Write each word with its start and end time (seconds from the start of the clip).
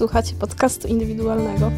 Słuchacie 0.00 0.34
podcastu 0.34 0.88
indywidualnego. 0.88 1.70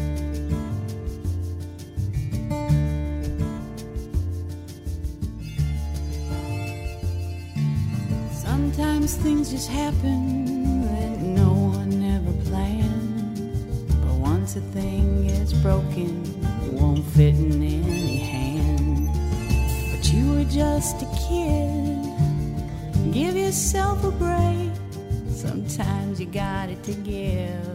Sometimes 8.45 9.15
things 9.15 9.51
just 9.51 9.69
happen 9.69 10.83
that 10.83 11.21
no 11.21 11.51
one 11.51 12.15
ever 12.15 12.33
planned. 12.49 13.41
But 13.89 14.29
once 14.29 14.59
a 14.59 14.61
thing 14.73 15.27
gets 15.27 15.53
broken, 15.53 16.23
it 16.67 16.81
won't 16.81 17.05
fit 17.15 17.35
in 17.35 17.61
any 17.61 18.17
hand. 18.17 19.09
But 19.91 20.13
you 20.13 20.31
were 20.31 20.45
just 20.45 21.01
a 21.01 21.07
kid. 21.27 21.99
Give 23.13 23.37
yourself 23.37 24.03
a 24.05 24.11
break. 24.11 24.71
Sometimes 25.35 26.19
you 26.21 26.27
got 26.27 26.69
it 26.69 26.83
to 26.83 26.93
give. 26.93 27.72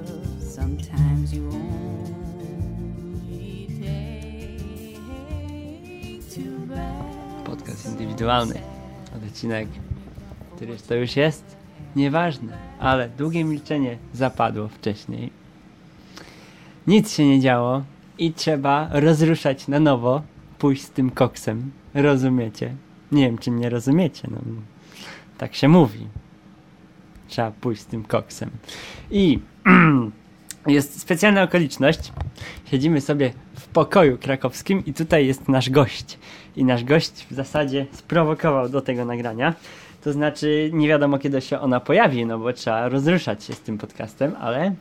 Podcast 7.78 8.00
indywidualny. 8.00 8.60
Odcinek, 9.26 9.68
który 10.56 10.76
to 10.76 10.94
już 10.94 11.16
jest 11.16 11.56
nieważne, 11.96 12.58
ale 12.78 13.08
długie 13.08 13.44
milczenie 13.44 13.98
zapadło 14.12 14.68
wcześniej. 14.68 15.30
Nic 16.86 17.14
się 17.14 17.26
nie 17.26 17.40
działo 17.40 17.82
i 18.18 18.32
trzeba 18.32 18.88
rozruszać 18.92 19.68
na 19.68 19.80
nowo, 19.80 20.22
pójść 20.58 20.82
z 20.82 20.90
tym 20.90 21.10
koksem. 21.10 21.70
Rozumiecie? 21.94 22.74
Nie 23.12 23.26
wiem, 23.26 23.38
czy 23.38 23.50
mnie 23.50 23.70
rozumiecie. 23.70 24.28
No, 24.30 24.38
tak 25.38 25.54
się 25.54 25.68
mówi. 25.68 26.06
Trzeba 27.28 27.50
pójść 27.50 27.82
z 27.82 27.86
tym 27.86 28.04
koksem. 28.04 28.50
I 29.10 29.38
jest 30.68 31.00
specjalna 31.00 31.42
okoliczność. 31.42 32.12
Siedzimy 32.64 33.00
sobie 33.00 33.32
w 33.56 33.68
pokoju 33.68 34.18
krakowskim 34.18 34.82
i 34.86 34.94
tutaj 34.94 35.26
jest 35.26 35.48
nasz 35.48 35.70
gość. 35.70 36.18
I 36.56 36.64
nasz 36.64 36.84
gość 36.84 37.26
w 37.30 37.34
zasadzie 37.34 37.86
sprowokował 37.92 38.68
do 38.68 38.80
tego 38.80 39.04
nagrania. 39.04 39.54
To 40.04 40.12
znaczy, 40.12 40.70
nie 40.72 40.88
wiadomo 40.88 41.18
kiedy 41.18 41.40
się 41.40 41.60
ona 41.60 41.80
pojawi, 41.80 42.26
no 42.26 42.38
bo 42.38 42.52
trzeba 42.52 42.88
rozruszać 42.88 43.44
się 43.44 43.52
z 43.52 43.60
tym 43.60 43.78
podcastem, 43.78 44.36
ale 44.40 44.74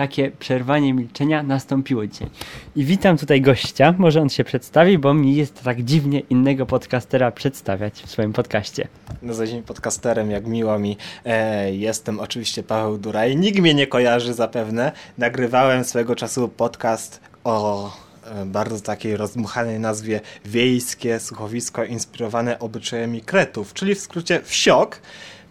takie 0.00 0.30
przerwanie 0.30 0.94
milczenia 0.94 1.42
nastąpiło 1.42 2.06
dzisiaj. 2.06 2.28
I 2.76 2.84
witam 2.84 3.18
tutaj 3.18 3.40
gościa. 3.40 3.94
Może 3.98 4.20
on 4.20 4.28
się 4.28 4.44
przedstawi, 4.44 4.98
bo 4.98 5.14
mi 5.14 5.36
jest 5.36 5.62
tak 5.62 5.82
dziwnie 5.82 6.20
innego 6.20 6.66
podcastera 6.66 7.30
przedstawiać 7.30 8.02
w 8.02 8.10
swoim 8.10 8.32
podcaście. 8.32 8.88
Nazywam 9.22 9.48
się 9.48 9.62
podcasterem, 9.62 10.30
jak 10.30 10.46
miło 10.46 10.78
mi. 10.78 10.96
E, 11.24 11.74
jestem 11.74 12.20
oczywiście 12.20 12.62
Paweł 12.62 12.98
Duraj. 12.98 13.36
Nikt 13.36 13.58
mnie 13.58 13.74
nie 13.74 13.86
kojarzy 13.86 14.34
zapewne. 14.34 14.92
Nagrywałem 15.18 15.84
swego 15.84 16.16
czasu 16.16 16.48
podcast 16.48 17.20
o 17.44 17.90
e, 18.24 18.46
bardzo 18.46 18.80
takiej 18.80 19.16
rozdmuchanej 19.16 19.80
nazwie 19.80 20.20
Wiejskie 20.44 21.20
Słuchowisko 21.20 21.84
inspirowane 21.84 22.58
obyczajami 22.58 23.20
kretów, 23.20 23.74
czyli 23.74 23.94
w 23.94 24.00
skrócie 24.00 24.40
wsiok. 24.44 25.00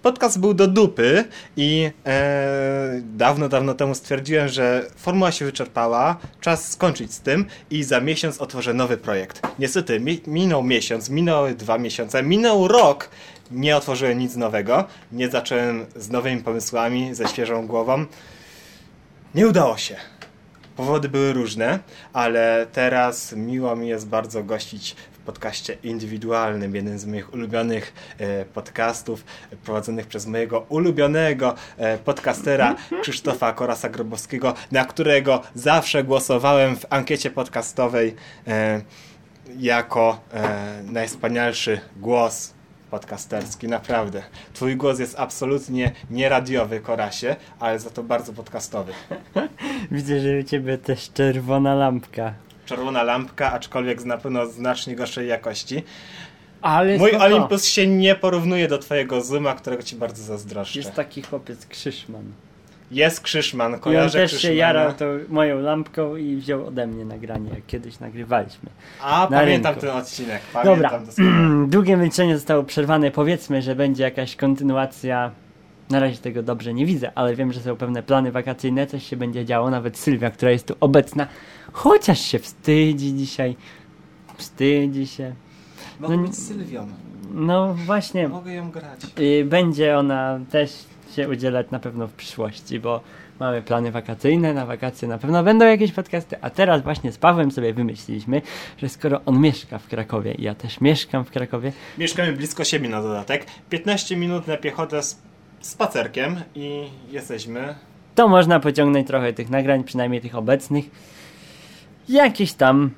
Podcast 0.02 0.39
był 0.39 0.53
do 0.53 0.67
dupy 0.67 1.25
i 1.58 1.92
e, 2.05 3.02
dawno, 3.03 3.50
dawno 3.50 3.73
temu 3.73 3.95
stwierdziłem, 3.95 4.47
że 4.47 4.86
formuła 4.95 5.31
się 5.31 5.45
wyczerpała, 5.45 6.17
czas 6.42 6.72
skończyć 6.72 7.14
z 7.14 7.19
tym 7.19 7.45
i 7.69 7.83
za 7.83 8.02
miesiąc 8.02 8.42
otworzę 8.42 8.73
nowy 8.73 8.97
projekt. 8.97 9.42
Niestety 9.59 10.00
mi, 10.00 10.22
minął 10.27 10.64
miesiąc, 10.64 11.09
minęły 11.09 11.55
dwa 11.55 11.77
miesiące, 11.77 12.23
minął 12.23 12.67
rok, 12.67 13.09
nie 13.52 13.77
otworzyłem 13.77 14.20
nic 14.20 14.36
nowego, 14.36 14.86
nie 15.11 15.30
zacząłem 15.30 15.86
z 15.95 16.09
nowymi 16.09 16.44
pomysłami, 16.44 17.16
ze 17.16 17.27
świeżą 17.27 17.67
głową. 17.67 18.05
Nie 19.36 19.47
udało 19.47 19.77
się. 19.77 19.95
Powody 20.75 21.09
były 21.09 21.33
różne, 21.33 21.80
ale 22.14 22.67
teraz 22.72 23.33
miło 23.33 23.75
mi 23.75 23.88
jest 23.88 24.08
bardzo 24.08 24.43
gościć 24.43 24.95
w 25.11 25.18
podcaście 25.29 25.77
indywidualnym, 25.83 26.75
jednym 26.75 26.99
z 26.99 27.05
moich 27.05 27.33
ulubionych 27.33 27.93
e, 28.17 28.45
podcastów, 28.45 29.23
prowadzonych 29.63 30.07
przez 30.07 30.27
mojego 30.27 30.65
ulubionego 30.69 31.55
e, 31.77 31.97
podcastera 31.97 32.75
Krzysztofa 33.01 33.53
Korasa 33.53 33.89
Grobowskiego, 33.89 34.53
na 34.71 34.85
którego 34.85 35.41
zawsze 35.55 36.03
głosowałem 36.03 36.75
w 36.75 36.85
ankiecie 36.89 37.29
podcastowej 37.29 38.15
e, 38.47 38.81
jako 39.57 40.19
najwspanialszy 40.83 41.79
głos 41.97 42.53
podcasterski, 42.91 43.67
naprawdę. 43.67 44.23
Twój 44.53 44.75
głos 44.75 44.99
jest 44.99 45.19
absolutnie 45.19 45.91
nieradiowy, 46.11 46.79
Korasie, 46.79 47.35
ale 47.59 47.79
za 47.79 47.89
to 47.89 48.03
bardzo 48.03 48.33
podcastowy. 48.33 48.93
Widzę, 49.91 50.19
że 50.19 50.39
u 50.39 50.43
ciebie 50.43 50.77
też 50.77 51.11
czerwona 51.13 51.75
lampka. 51.75 52.48
Czerwona 52.69 53.03
lampka, 53.03 53.52
aczkolwiek 53.52 54.05
na 54.05 54.17
pewno 54.17 54.45
znacznie 54.45 54.95
gorszej 54.95 55.27
jakości. 55.27 55.83
Ale 56.61 56.97
Mój 56.97 57.09
spoko. 57.09 57.25
Olympus 57.25 57.65
się 57.65 57.87
nie 57.87 58.15
porównuje 58.15 58.67
do 58.67 58.77
twojego 58.77 59.21
Zuma, 59.21 59.53
którego 59.53 59.83
ci 59.83 59.95
bardzo 59.95 60.23
zazdroszczę. 60.23 60.79
Jest 60.79 60.93
taki 60.93 61.21
chłopiec 61.21 61.65
Krzyszman. 61.65 62.23
Jest 62.91 63.21
Krzyszman, 63.21 63.71
I 63.71 63.73
on 63.75 63.79
kojarzę 63.79 64.19
też 64.19 64.41
się 64.41 64.53
jarał 64.53 64.93
tą 64.93 65.05
moją 65.29 65.59
lampką 65.59 66.15
i 66.15 66.35
wziął 66.35 66.67
ode 66.67 66.87
mnie 66.87 67.05
nagranie, 67.05 67.49
jak 67.49 67.65
kiedyś 67.67 67.99
nagrywaliśmy. 67.99 68.69
A, 69.02 69.27
na 69.31 69.39
pamiętam 69.39 69.73
rynku. 69.73 69.87
ten 69.87 69.97
odcinek, 69.97 70.41
pamiętam 70.53 70.75
Dobra, 70.75 70.99
doskonale. 70.99 71.67
długie 71.75 71.97
milczenie 71.97 72.37
zostało 72.37 72.63
przerwane. 72.63 73.11
Powiedzmy, 73.11 73.61
że 73.61 73.75
będzie 73.75 74.03
jakaś 74.03 74.35
kontynuacja. 74.35 75.31
Na 75.89 76.00
razie 76.00 76.17
tego 76.17 76.44
dobrze 76.44 76.73
nie 76.73 76.86
widzę, 76.86 77.11
ale 77.16 77.36
wiem, 77.36 77.54
że 77.54 77.61
są 77.61 77.76
pewne 77.76 78.04
plany 78.04 78.32
wakacyjne, 78.32 78.88
coś 78.88 79.04
się 79.08 79.17
będzie 79.17 79.45
działo. 79.45 79.70
Nawet 79.70 79.98
Sylwia, 79.98 80.32
która 80.32 80.52
jest 80.52 80.67
tu 80.67 80.76
obecna, 80.80 81.27
chociaż 81.72 82.20
się 82.22 82.39
wstydzi 82.39 83.14
dzisiaj. 83.14 83.55
Wstydzi 84.38 85.08
się. 85.08 85.33
Mogę 86.00 86.17
no 86.17 86.23
być 86.23 86.38
Sylwią, 86.38 86.88
No 87.32 87.73
właśnie, 87.73 88.27
mogę 88.27 88.54
ją 88.54 88.72
grać. 88.72 89.00
y, 89.20 89.45
będzie 89.45 89.98
ona 89.98 90.39
też 90.52 90.72
się 91.16 91.30
udzielać 91.30 91.72
na 91.72 91.80
pewno 91.80 92.08
w 92.08 92.14
przyszłości, 92.14 92.80
bo 92.80 93.02
mamy 93.39 93.61
plany 93.61 93.92
wakacyjne, 93.92 94.54
na 94.54 94.66
wakacje 94.66 95.08
na 95.08 95.17
pewno 95.17 95.44
będą 95.44 95.66
jakieś 95.66 95.92
podcasty, 95.92 96.36
a 96.42 96.50
teraz 96.50 96.83
właśnie 96.83 97.11
z 97.11 97.17
Pawłem 97.17 97.52
sobie 97.52 97.73
wymyśliliśmy, 97.73 98.42
że 98.77 98.89
skoro 98.89 99.21
on 99.26 99.39
mieszka 99.42 99.77
w 99.80 99.88
Krakowie 99.88 100.33
i 100.33 100.44
ja 100.44 100.56
też 100.56 100.82
mieszkam 100.82 101.26
w 101.26 101.32
Krakowie, 101.32 101.71
Mieszkamy 101.98 102.33
blisko 102.33 102.64
siebie 102.64 102.89
na 102.89 103.02
dodatek. 103.02 103.45
15 103.70 104.17
minut 104.17 104.48
na 104.48 104.58
piechotę 104.58 105.04
z 105.04 105.28
spacerkiem 105.61 106.42
i 106.55 106.89
jesteśmy 107.09 107.75
to 108.15 108.27
można 108.27 108.59
pociągnąć 108.59 109.08
trochę 109.08 109.33
tych 109.33 109.49
nagrań, 109.49 109.83
przynajmniej 109.83 110.21
tych 110.21 110.36
obecnych, 110.36 110.86
jakichś 112.09 112.53
tam 112.53 112.92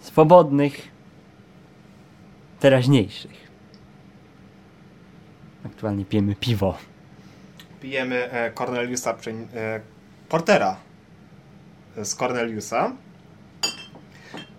swobodnych, 0.00 0.88
teraźniejszych. 2.60 3.50
Aktualnie 5.66 6.04
pijemy 6.04 6.34
piwo. 6.34 6.78
pijemy 7.80 8.30
e, 8.32 8.50
Corneliusa, 8.50 9.10
e, 9.54 9.80
Portera 10.28 10.76
z 12.02 12.14
Corneliusa. 12.14 12.92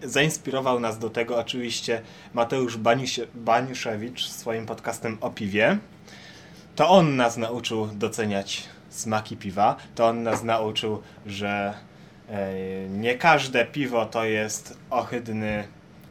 Zainspirował 0.03 0.79
nas 0.79 0.99
do 0.99 1.09
tego 1.09 1.37
oczywiście 1.37 2.01
Mateusz 2.33 2.77
Banisie- 2.77 3.27
Baniszewicz 3.35 4.27
swoim 4.27 4.65
podcastem 4.65 5.17
o 5.21 5.29
piwie. 5.29 5.77
To 6.81 6.89
on 6.89 7.15
nas 7.15 7.37
nauczył 7.37 7.87
doceniać 7.87 8.63
smaki 8.89 9.37
piwa. 9.37 9.75
To 9.95 10.07
on 10.07 10.23
nas 10.23 10.43
nauczył, 10.43 11.01
że 11.25 11.73
e, 12.29 12.53
nie 12.89 13.15
każde 13.15 13.65
piwo 13.65 14.05
to 14.05 14.25
jest 14.25 14.77
ohydny 14.89 15.63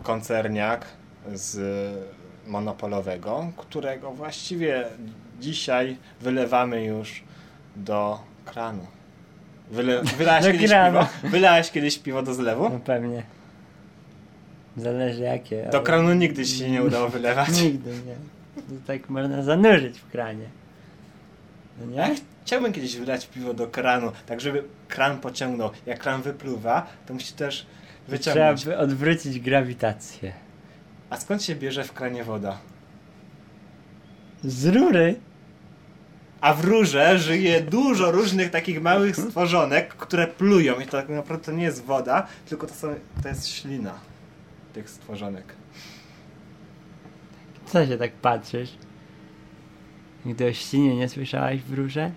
koncerniak 0.03 0.85
z 1.33 1.59
monopolowego, 2.47 3.53
którego 3.57 4.11
właściwie 4.11 4.85
dzisiaj 5.41 5.97
wylewamy 6.21 6.85
już 6.85 7.23
do 7.77 8.21
kranu. 8.45 8.87
Wyle, 9.71 10.03
Do 10.43 10.53
kiedyś 10.53 10.71
kranu. 10.71 10.99
piwo? 10.99 11.31
wylałeś 11.31 11.71
kiedyś 11.71 11.99
piwo 11.99 12.23
do 12.23 12.35
zlewu? 12.35 12.69
No 12.69 12.81
pewnie. 12.81 13.23
Zależy 14.77 15.23
jakie. 15.23 15.63
Do 15.63 15.79
ale- 15.79 15.87
kranu 15.87 16.15
nigdy 16.15 16.47
się 16.47 16.71
nie 16.71 16.83
udało 16.83 17.09
wylewać. 17.09 17.61
Nigdy 17.63 17.91
nie. 17.91 18.15
To 18.57 18.87
tak 18.87 19.09
można 19.09 19.43
zanurzyć 19.43 19.99
w 19.99 20.11
kranie. 20.11 20.60
No 21.81 21.97
Ja 21.97 22.09
nie? 22.09 22.17
chciałbym 22.45 22.73
kiedyś 22.73 22.97
wylać 22.97 23.27
piwo 23.27 23.55
do 23.55 23.67
kranu, 23.67 24.13
tak 24.27 24.41
żeby 24.41 24.65
kran 24.89 25.19
pociągnął. 25.21 25.71
Jak 25.87 25.99
kran 25.99 26.23
wypluwa, 26.23 26.87
to 27.07 27.15
musi 27.15 27.33
też 27.33 27.67
Trzeba 28.07 28.19
wyciągnąć. 28.19 28.65
by 28.65 28.79
odwrócić 28.79 29.41
grawitację. 29.41 30.33
A 31.11 31.17
skąd 31.17 31.43
się 31.43 31.55
bierze 31.55 31.85
w 31.85 31.93
kranie 31.93 32.25
woda? 32.25 32.59
Z 34.45 34.67
rury? 34.67 35.15
A 36.41 36.55
w 36.55 36.65
rurze 36.65 37.19
żyje 37.19 37.61
dużo 37.61 38.13
różnych 38.13 38.51
takich 38.51 38.83
małych 38.83 39.17
stworzonek, 39.17 39.89
które 39.95 40.27
plują. 40.27 40.81
I 40.81 40.85
to 40.85 40.91
tak 40.91 41.09
naprawdę 41.09 41.45
to 41.45 41.53
nie 41.53 41.65
jest 41.65 41.85
woda, 41.85 42.27
tylko 42.49 42.67
to, 42.67 42.75
są, 42.75 42.95
to 43.23 43.29
jest 43.29 43.49
ślina 43.49 43.95
tych 44.73 44.91
stworzonek. 44.91 45.45
Co 47.67 47.87
się 47.87 47.99
tak 47.99 48.13
patrzysz? 48.13 48.71
Nigdy 50.25 50.47
o 50.47 50.53
ścinie 50.53 50.97
nie 50.97 51.09
słyszałaś 51.09 51.61
w 51.61 51.75
rurze? 51.75 52.11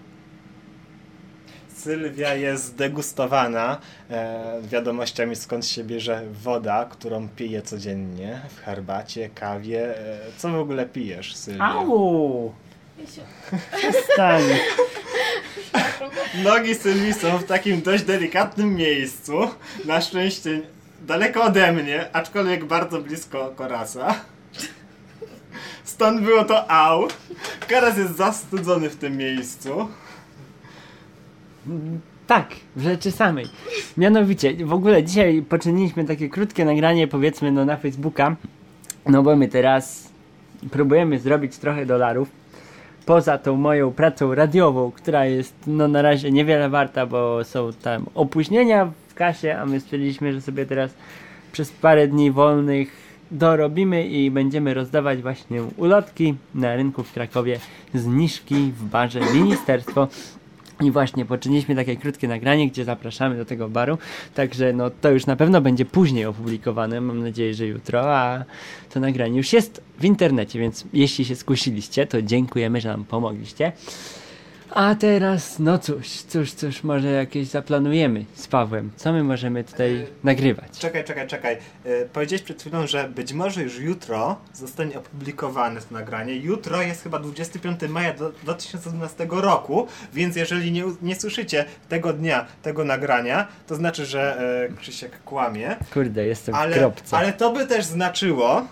Sylwia 1.75 2.33
jest 2.35 2.65
zdegustowana 2.65 3.77
e, 4.09 4.61
wiadomościami 4.63 5.35
skąd 5.35 5.65
się 5.65 5.83
bierze 5.83 6.21
woda, 6.43 6.85
którą 6.85 7.29
pije 7.29 7.61
codziennie 7.61 8.41
w 8.49 8.59
herbacie, 8.61 9.29
kawie. 9.29 9.97
E, 9.97 10.19
co 10.37 10.49
w 10.49 10.55
ogóle 10.55 10.85
pijesz, 10.85 11.35
Sylwia? 11.35 11.65
Au! 11.65 12.53
Przestań. 13.77 14.41
Nogi 16.43 16.75
Sylwii 16.75 17.13
są 17.13 17.37
w 17.37 17.43
takim 17.43 17.81
dość 17.81 18.03
delikatnym 18.03 18.75
miejscu. 18.75 19.33
Na 19.85 20.01
szczęście 20.01 20.61
daleko 21.01 21.43
ode 21.43 21.71
mnie, 21.71 22.15
aczkolwiek 22.15 22.65
bardzo 22.65 23.01
blisko 23.01 23.53
Korasa. 23.55 24.15
Stąd 25.83 26.21
było 26.21 26.43
to 26.43 26.71
au. 26.71 27.07
Koras 27.69 27.97
jest 27.97 28.15
zastudzony 28.15 28.89
w 28.89 28.95
tym 28.95 29.17
miejscu. 29.17 29.87
Tak, 32.27 32.55
w 32.75 32.81
rzeczy 32.81 33.11
samej. 33.11 33.45
Mianowicie, 33.97 34.65
w 34.65 34.73
ogóle 34.73 35.03
dzisiaj 35.03 35.41
poczyniliśmy 35.49 36.05
takie 36.05 36.29
krótkie 36.29 36.65
nagranie, 36.65 37.07
powiedzmy, 37.07 37.51
no 37.51 37.65
na 37.65 37.77
Facebooka, 37.77 38.35
no 39.05 39.23
bo 39.23 39.35
my 39.35 39.47
teraz 39.47 40.09
próbujemy 40.71 41.19
zrobić 41.19 41.57
trochę 41.57 41.85
dolarów. 41.85 42.29
Poza 43.05 43.37
tą 43.37 43.55
moją 43.55 43.91
pracą 43.91 44.35
radiową, 44.35 44.91
która 44.91 45.25
jest 45.25 45.53
no 45.67 45.87
na 45.87 46.01
razie 46.01 46.31
niewiele 46.31 46.69
warta, 46.69 47.05
bo 47.05 47.43
są 47.43 47.73
tam 47.73 48.05
opóźnienia 48.15 48.91
w 49.07 49.13
kasie, 49.13 49.57
a 49.57 49.65
my 49.65 49.79
stwierdziliśmy, 49.79 50.33
że 50.33 50.41
sobie 50.41 50.65
teraz 50.65 50.91
przez 51.51 51.71
parę 51.71 52.07
dni 52.07 52.31
wolnych 52.31 53.02
dorobimy 53.33 54.07
i 54.07 54.31
będziemy 54.31 54.73
rozdawać 54.73 55.21
właśnie 55.21 55.63
ulotki 55.77 56.35
na 56.55 56.75
rynku 56.75 57.03
w 57.03 57.13
Krakowie, 57.13 57.59
zniżki 57.93 58.55
w 58.55 58.83
barze 58.83 59.19
Ministerstwo. 59.33 60.07
I 60.81 60.91
właśnie 60.91 61.25
poczyniliśmy 61.25 61.75
takie 61.75 61.95
krótkie 61.95 62.27
nagranie, 62.27 62.67
gdzie 62.67 62.85
zapraszamy 62.85 63.37
do 63.37 63.45
tego 63.45 63.69
baru. 63.69 63.97
Także 64.35 64.73
no 64.73 64.89
to 64.89 65.11
już 65.11 65.25
na 65.25 65.35
pewno 65.35 65.61
będzie 65.61 65.85
później 65.85 66.25
opublikowane. 66.25 67.01
Mam 67.01 67.23
nadzieję, 67.23 67.53
że 67.53 67.65
jutro, 67.65 68.17
a 68.17 68.43
to 68.93 68.99
nagranie 68.99 69.37
już 69.37 69.53
jest 69.53 69.81
w 69.99 70.05
internecie, 70.05 70.59
więc 70.59 70.85
jeśli 70.93 71.25
się 71.25 71.35
skusiliście, 71.35 72.07
to 72.07 72.21
dziękujemy, 72.21 72.81
że 72.81 72.89
nam 72.89 73.05
pomogliście. 73.05 73.71
A 74.69 74.95
teraz, 74.95 75.59
no 75.59 75.77
cóż, 75.77 76.07
cóż, 76.07 76.53
cóż, 76.53 76.83
może 76.83 77.07
jakieś 77.11 77.47
zaplanujemy 77.47 78.25
z 78.35 78.47
Pawłem. 78.47 78.91
Co 78.95 79.13
my 79.13 79.23
możemy 79.23 79.63
tutaj 79.63 80.07
nagrywać? 80.23 80.79
Czekaj, 80.79 81.03
czekaj, 81.03 81.27
czekaj. 81.27 81.57
E, 81.85 82.05
powiedziałeś 82.05 82.41
przed 82.41 82.61
chwilą, 82.61 82.87
że 82.87 83.09
być 83.09 83.33
może 83.33 83.63
już 83.63 83.79
jutro 83.79 84.37
zostanie 84.53 84.97
opublikowane 84.97 85.81
to 85.81 85.93
nagranie. 85.93 86.35
Jutro 86.35 86.81
jest 86.81 87.03
chyba 87.03 87.19
25 87.19 87.81
maja 87.89 88.13
do, 88.13 88.29
2012 88.29 89.27
roku, 89.29 89.87
więc 90.13 90.35
jeżeli 90.35 90.71
nie, 90.71 90.83
nie 91.01 91.15
słyszycie 91.15 91.65
tego 91.89 92.13
dnia, 92.13 92.45
tego 92.61 92.83
nagrania, 92.83 93.47
to 93.67 93.75
znaczy, 93.75 94.05
że 94.05 94.41
e, 94.69 94.77
Krzysiek 94.77 95.23
kłamie. 95.23 95.75
Kurde, 95.93 96.25
jestem 96.25 96.55
w 96.55 96.57
Ale, 96.57 96.77
kropce. 96.77 97.17
ale 97.17 97.33
to 97.33 97.51
by 97.51 97.67
też 97.67 97.85
znaczyło, 97.85 98.67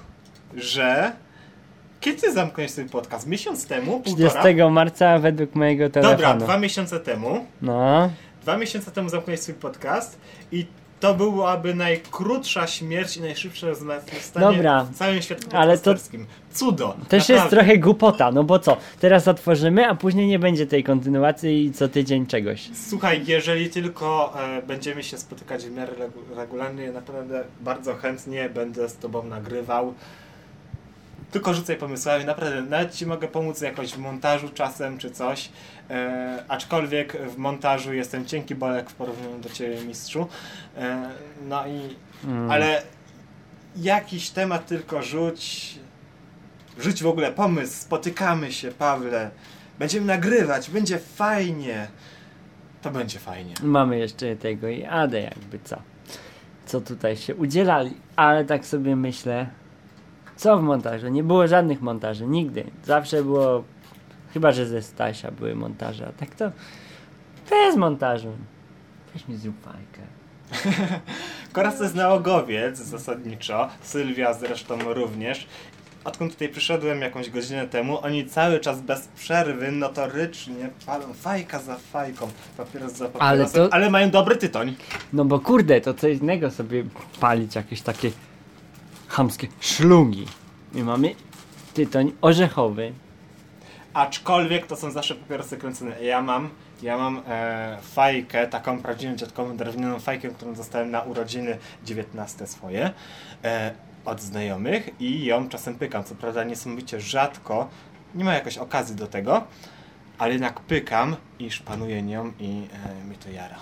że 0.55 1.11
kiedy 2.01 2.33
zamknąłeś 2.33 2.71
swój 2.71 2.85
podcast? 2.85 3.27
Miesiąc 3.27 3.67
temu? 3.67 3.99
Półtora? 3.99 4.29
30 4.29 4.63
marca 4.71 5.19
według 5.19 5.55
mojego 5.55 5.89
telefonu. 5.89 6.17
Dobra, 6.17 6.33
dwa 6.37 6.57
miesiące 6.57 6.99
temu. 6.99 7.45
No, 7.61 8.09
Dwa 8.41 8.57
miesiące 8.57 8.91
temu 8.91 9.09
zamknąłeś 9.09 9.39
swój 9.39 9.55
podcast 9.55 10.17
i 10.51 10.65
to 10.99 11.13
byłaby 11.13 11.73
najkrótsza 11.75 12.67
śmierć 12.67 13.17
i 13.17 13.21
najszybsze 13.21 13.75
zmartwychwstanie 13.75 14.55
Dobra, 14.57 14.83
w 14.83 14.95
całym 14.97 15.21
świecie 15.21 15.41
ale 15.51 15.77
to-. 15.77 15.93
Cudo. 16.53 16.95
Też 17.09 17.19
jest 17.29 17.29
naprawdę. 17.29 17.57
trochę 17.57 17.77
głupota, 17.77 18.31
no 18.31 18.43
bo 18.43 18.59
co? 18.59 18.77
Teraz 18.99 19.27
otworzymy, 19.27 19.87
a 19.89 19.95
później 19.95 20.27
nie 20.27 20.39
będzie 20.39 20.67
tej 20.67 20.83
kontynuacji 20.83 21.65
i 21.65 21.71
co 21.71 21.87
tydzień 21.87 22.25
czegoś. 22.27 22.69
Słuchaj, 22.89 23.23
jeżeli 23.27 23.69
tylko 23.69 24.33
e, 24.57 24.61
będziemy 24.61 25.03
się 25.03 25.17
spotykać 25.17 25.63
w 25.65 25.71
miarę 25.71 25.93
regu- 25.93 26.37
regularnie, 26.37 26.91
naprawdę 26.91 27.43
bardzo 27.61 27.95
chętnie 27.95 28.49
będę 28.49 28.89
z 28.89 28.95
Tobą 28.97 29.23
nagrywał. 29.23 29.93
Tylko 31.31 31.53
rzucaj 31.53 31.75
pomysłami, 31.77 32.25
naprawdę 32.25 32.61
nawet 32.61 32.95
Ci 32.95 33.05
mogę 33.05 33.27
pomóc 33.27 33.61
jakoś 33.61 33.91
w 33.93 33.97
montażu 33.97 34.49
czasem 34.49 34.97
czy 34.97 35.11
coś. 35.11 35.49
E, 35.89 36.43
aczkolwiek 36.47 37.17
w 37.27 37.37
montażu 37.37 37.93
jestem 37.93 38.25
cienki 38.25 38.55
bolek 38.55 38.89
w 38.89 38.93
porównaniu 38.93 39.39
do 39.39 39.49
Ciebie, 39.49 39.81
mistrzu. 39.81 40.27
E, 40.77 41.09
no 41.47 41.67
i 41.67 41.95
Mm. 42.23 42.51
ale 42.51 42.81
jakiś 43.75 44.29
temat 44.29 44.67
tylko 44.67 45.01
rzuć. 45.01 45.75
Rzuć 46.79 47.03
w 47.03 47.07
ogóle 47.07 47.31
pomysł. 47.31 47.81
Spotykamy 47.81 48.51
się, 48.51 48.71
Pawle. 48.71 49.31
Będziemy 49.79 50.05
nagrywać, 50.05 50.69
będzie 50.69 50.99
fajnie. 50.99 51.87
To 52.81 52.91
będzie 52.91 53.19
fajnie. 53.19 53.53
Mamy 53.63 53.97
jeszcze 53.97 54.35
tego 54.35 54.67
i 54.67 54.83
Adę 54.85 55.21
jakby 55.21 55.59
co. 55.63 55.77
Co 56.65 56.81
tutaj 56.81 57.17
się 57.17 57.35
udzielali, 57.35 57.93
ale 58.15 58.45
tak 58.45 58.65
sobie 58.65 58.95
myślę, 58.95 59.47
co 60.41 60.57
w 60.57 60.61
montażu? 60.61 61.07
Nie 61.07 61.23
było 61.23 61.47
żadnych 61.47 61.81
montaży, 61.81 62.27
nigdy. 62.27 62.63
Zawsze 62.85 63.23
było, 63.23 63.63
chyba 64.33 64.51
że 64.51 64.65
ze 64.65 64.81
Stasia 64.81 65.31
były 65.31 65.55
montaże, 65.55 66.07
a 66.07 66.11
tak 66.11 66.35
to 66.35 66.51
bez 67.49 67.75
montażu. 67.75 68.31
Weź 69.13 69.27
mi 69.27 69.35
zrób 69.37 69.55
fajkę. 69.61 70.01
Koras 71.53 71.77
to 71.77 71.83
jest 71.83 71.95
nałogowiec 71.95 72.77
zasadniczo. 72.77 73.69
Sylwia 73.81 74.33
zresztą 74.33 74.93
również. 74.93 75.47
Odkąd 76.03 76.33
tutaj 76.33 76.49
przyszedłem 76.49 77.01
jakąś 77.01 77.29
godzinę 77.29 77.67
temu, 77.67 77.99
oni 78.05 78.25
cały 78.25 78.59
czas 78.59 78.81
bez 78.81 79.07
przerwy 79.07 79.71
notorycznie 79.71 80.69
palą 80.85 81.13
fajka 81.13 81.59
za 81.59 81.75
fajką, 81.75 82.27
papieros 82.57 82.93
za 82.93 83.09
papierosem, 83.09 83.69
ale, 83.71 83.85
to- 83.85 83.91
mają 83.91 84.09
dobry 84.09 84.35
tytoń. 84.37 84.75
No 85.13 85.25
bo 85.25 85.39
kurde, 85.39 85.81
to 85.81 85.93
co 85.93 86.07
innego 86.07 86.51
sobie 86.51 86.83
palić 87.19 87.55
jakieś 87.55 87.81
takie 87.81 88.11
chamskie 89.11 89.47
szlugi. 89.59 90.25
I 90.73 90.83
mamy 90.83 91.15
tytoń 91.73 92.11
orzechowy. 92.21 92.93
Aczkolwiek 93.93 94.67
to 94.67 94.75
są 94.75 94.91
zawsze 94.91 95.15
papierosy 95.15 95.57
kręcone. 95.57 96.03
Ja 96.03 96.21
mam, 96.21 96.49
ja 96.81 96.97
mam 96.97 97.21
e, 97.27 97.77
fajkę, 97.81 98.47
taką 98.47 98.81
prawdziwą 98.81 99.15
dziadkową 99.15 99.57
drewnianą 99.57 99.99
fajkę, 99.99 100.29
którą 100.29 100.53
dostałem 100.53 100.91
na 100.91 101.01
urodziny 101.01 101.57
19 101.85 102.47
swoje 102.47 102.91
e, 103.43 103.73
od 104.05 104.21
znajomych 104.21 104.89
i 104.99 105.25
ją 105.25 105.49
czasem 105.49 105.75
pykam. 105.75 106.03
Co 106.03 106.15
prawda 106.15 106.43
niesamowicie 106.43 107.01
rzadko, 107.01 107.67
nie 108.15 108.23
ma 108.23 108.33
jakoś 108.33 108.57
okazji 108.57 108.95
do 108.95 109.07
tego, 109.07 109.43
ale 110.17 110.31
jednak 110.33 110.59
pykam 110.59 111.15
i 111.39 111.51
szpanuję 111.51 112.03
nią 112.03 112.31
i 112.39 112.67
e, 113.03 113.09
mi 113.09 113.15
to 113.15 113.29
jara. 113.29 113.55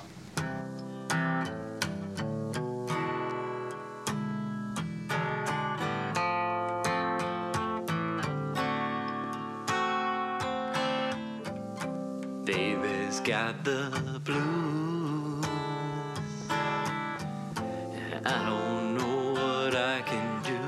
The 13.64 14.22
blues. 14.24 15.46
I 18.26 18.46
don't 18.46 18.98
know 18.98 19.34
what 19.34 19.76
I 19.76 20.02
can 20.02 20.42
do 20.44 20.60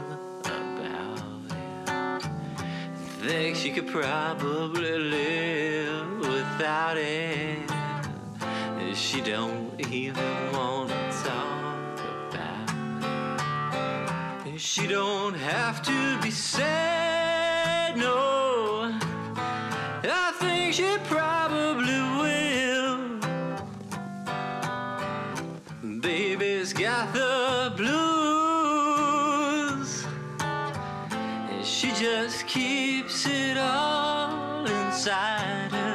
about 0.44 1.22
it. 1.52 3.28
Think 3.28 3.56
she 3.56 3.72
could 3.72 3.88
probably 3.88 4.98
live 4.98 6.20
without 6.20 6.98
it. 6.98 7.70
She 8.94 9.22
don't 9.22 9.80
even 9.90 10.52
wanna 10.54 11.12
talk 11.24 12.00
about 12.30 12.70
it. 14.48 14.60
She 14.60 14.88
don't 14.88 15.36
have 15.36 15.82
to 15.84 16.20
be 16.22 16.32
sad, 16.32 17.98
no. 17.98 18.31
She 31.82 31.92
just 31.94 32.46
keeps 32.46 33.26
it 33.26 33.58
all 33.58 34.64
inside 34.68 35.72
her. 35.72 35.91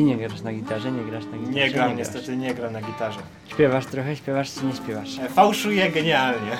Ty 0.00 0.04
nie 0.04 0.16
grasz 0.16 0.40
na 0.42 0.52
gitarze, 0.52 0.92
nie 0.92 1.04
grasz 1.04 1.24
na 1.24 1.38
gitarze. 1.38 1.52
Nie 1.52 1.70
gram, 1.70 1.86
grasz. 1.86 1.98
niestety 1.98 2.36
nie 2.36 2.54
gram 2.54 2.72
na 2.72 2.82
gitarze. 2.82 3.20
Śpiewasz 3.48 3.86
trochę, 3.86 4.16
śpiewasz 4.16 4.54
czy 4.54 4.64
nie 4.66 4.72
śpiewasz? 4.72 5.18
E, 5.18 5.28
fałszuję 5.28 5.90
genialnie. 5.90 6.50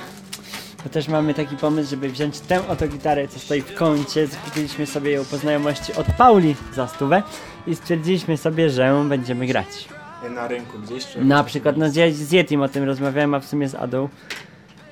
to 0.85 0.89
też 0.89 1.09
mamy 1.09 1.35
taki 1.35 1.57
pomysł, 1.57 1.91
żeby 1.91 2.09
wziąć 2.09 2.41
tę 2.41 2.69
oto 2.69 2.89
gitarę, 2.89 3.29
co 3.29 3.39
stoi 3.39 3.63
w 3.63 3.75
kącie. 3.75 4.27
Zakupiliśmy 4.27 4.87
sobie 4.87 5.11
ją 5.11 5.25
po 5.25 5.37
znajomości 5.37 5.93
od 5.93 6.07
Pauli 6.19 6.57
za 6.75 6.89
stówę 6.89 7.23
i 7.67 7.77
stwierdziliśmy 7.77 8.37
sobie, 8.37 8.71
że 8.71 9.05
będziemy 9.09 9.47
grać. 9.47 9.89
Na 10.35 10.49
rynku 10.49 10.79
gdzieś? 10.79 11.07
Czy 11.07 11.25
Na 11.25 11.45
przykład, 11.45 11.77
no 11.77 11.87
ja 11.95 12.13
z 12.13 12.33
Yetim 12.33 12.63
o 12.63 12.69
tym 12.69 12.85
rozmawiałem, 12.85 13.35
a 13.35 13.41
w 13.41 13.47
sumie 13.47 13.69
z 13.69 13.75
Adą. 13.75 14.09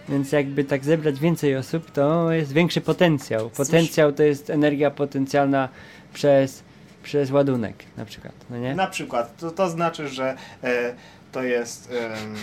Więc 0.09 0.33
jakby 0.33 0.65
tak 0.65 0.85
zebrać 0.85 1.21
więcej 1.21 1.57
osób, 1.57 1.91
to 1.91 2.33
jest 2.33 2.53
większy 2.53 2.81
potencjał. 2.81 3.51
Potencjał 3.51 4.13
to 4.13 4.23
jest 4.23 4.51
energia 4.51 4.91
potencjalna 4.91 5.69
przez, 6.15 6.63
przez 7.03 7.31
ładunek 7.31 7.75
na 7.97 8.05
przykład, 8.05 8.33
no 8.51 8.57
nie? 8.59 8.75
Na 8.75 8.87
przykład, 8.87 9.37
to, 9.37 9.51
to 9.51 9.71
znaczy, 9.71 10.09
że 10.09 10.37
e, 10.65 10.95
to 11.33 11.43
jest 11.43 11.91
em, 11.91 12.35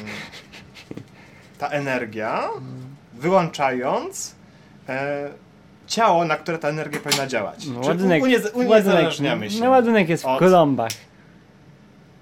ta 1.57 1.67
energia, 1.67 2.49
wyłączając 3.13 4.35
e, 4.89 5.29
ciało, 5.87 6.25
na 6.25 6.35
które 6.35 6.57
ta 6.57 6.67
energia 6.69 6.99
powinna 6.99 7.27
działać. 7.27 7.65
No, 7.67 7.79
ładunek, 7.87 8.23
unie, 8.23 8.37
uniezależniamy 8.53 9.49
się. 9.49 9.59
no 9.63 9.69
ładunek 9.69 10.09
jest 10.09 10.23
w 10.23 10.27
od- 10.27 10.39
kolombach. 10.39 10.91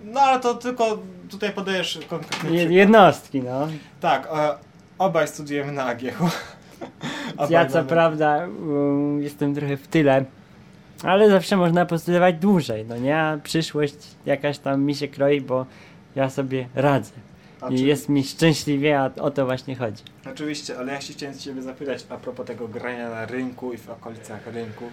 No 0.04 0.22
ale 0.22 0.40
to 0.40 0.54
tylko 0.54 0.98
tutaj 1.30 1.52
podajesz 1.52 2.00
konkretny 2.10 2.56
Je, 2.56 2.63
jednostki, 2.63 3.42
no. 3.42 3.68
Tak, 4.02 4.28
e, 4.36 4.56
obaj 4.98 5.28
studiujemy 5.28 5.72
na 5.72 5.86
AGH. 5.86 6.20
Ja 7.50 7.66
co 7.66 7.84
prawda 7.84 8.48
um, 8.48 9.22
jestem 9.22 9.56
trochę 9.56 9.78
w 9.78 9.88
tyle, 9.88 10.25
ale 11.03 11.29
zawsze 11.29 11.57
można 11.57 11.86
postudiować 11.86 12.36
dłużej, 12.36 12.86
no 12.86 12.98
nie? 12.98 13.17
A 13.19 13.38
przyszłość 13.38 13.95
jakaś 14.25 14.57
tam 14.60 14.81
mi 14.83 14.95
się 14.95 15.07
kroi, 15.07 15.41
bo 15.41 15.65
ja 16.15 16.29
sobie 16.29 16.67
radzę. 16.75 17.12
I 17.69 17.81
jest 17.81 18.10
mi 18.10 18.24
szczęśliwie, 18.24 19.00
a 19.00 19.10
o 19.22 19.31
to 19.31 19.45
właśnie 19.45 19.75
chodzi. 19.75 20.03
Oczywiście, 20.31 20.77
ale 20.79 20.93
ja 20.93 21.01
się 21.01 21.13
chciałem 21.13 21.38
Ciebie 21.39 21.62
zapytać 21.62 22.05
a 22.10 22.17
propos 22.17 22.45
tego 22.48 22.67
grania 22.67 23.10
na 23.10 23.25
rynku 23.25 23.74
i 23.74 23.77
w 23.77 23.89
okolicach 23.89 24.39
rynku. 24.53 24.86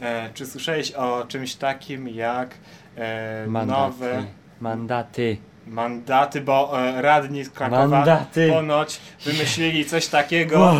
E, 0.00 0.30
czy 0.34 0.46
słyszałeś 0.46 0.92
o 0.92 1.24
czymś 1.28 1.54
takim 1.54 2.08
jak 2.08 2.54
e, 2.96 3.46
Mandaty. 3.46 3.80
nowe 3.82 4.24
Mandaty. 4.60 5.36
mandaty, 5.66 6.40
bo 6.40 6.80
e, 6.88 7.02
radni 7.02 7.44
z 7.44 7.50
Krakowa 7.50 7.88
Mandaty. 7.88 8.48
ponoć 8.52 9.00
wymyślili 9.24 9.84
coś 9.84 10.06
takiego 10.06 10.58
Wow. 10.60 10.76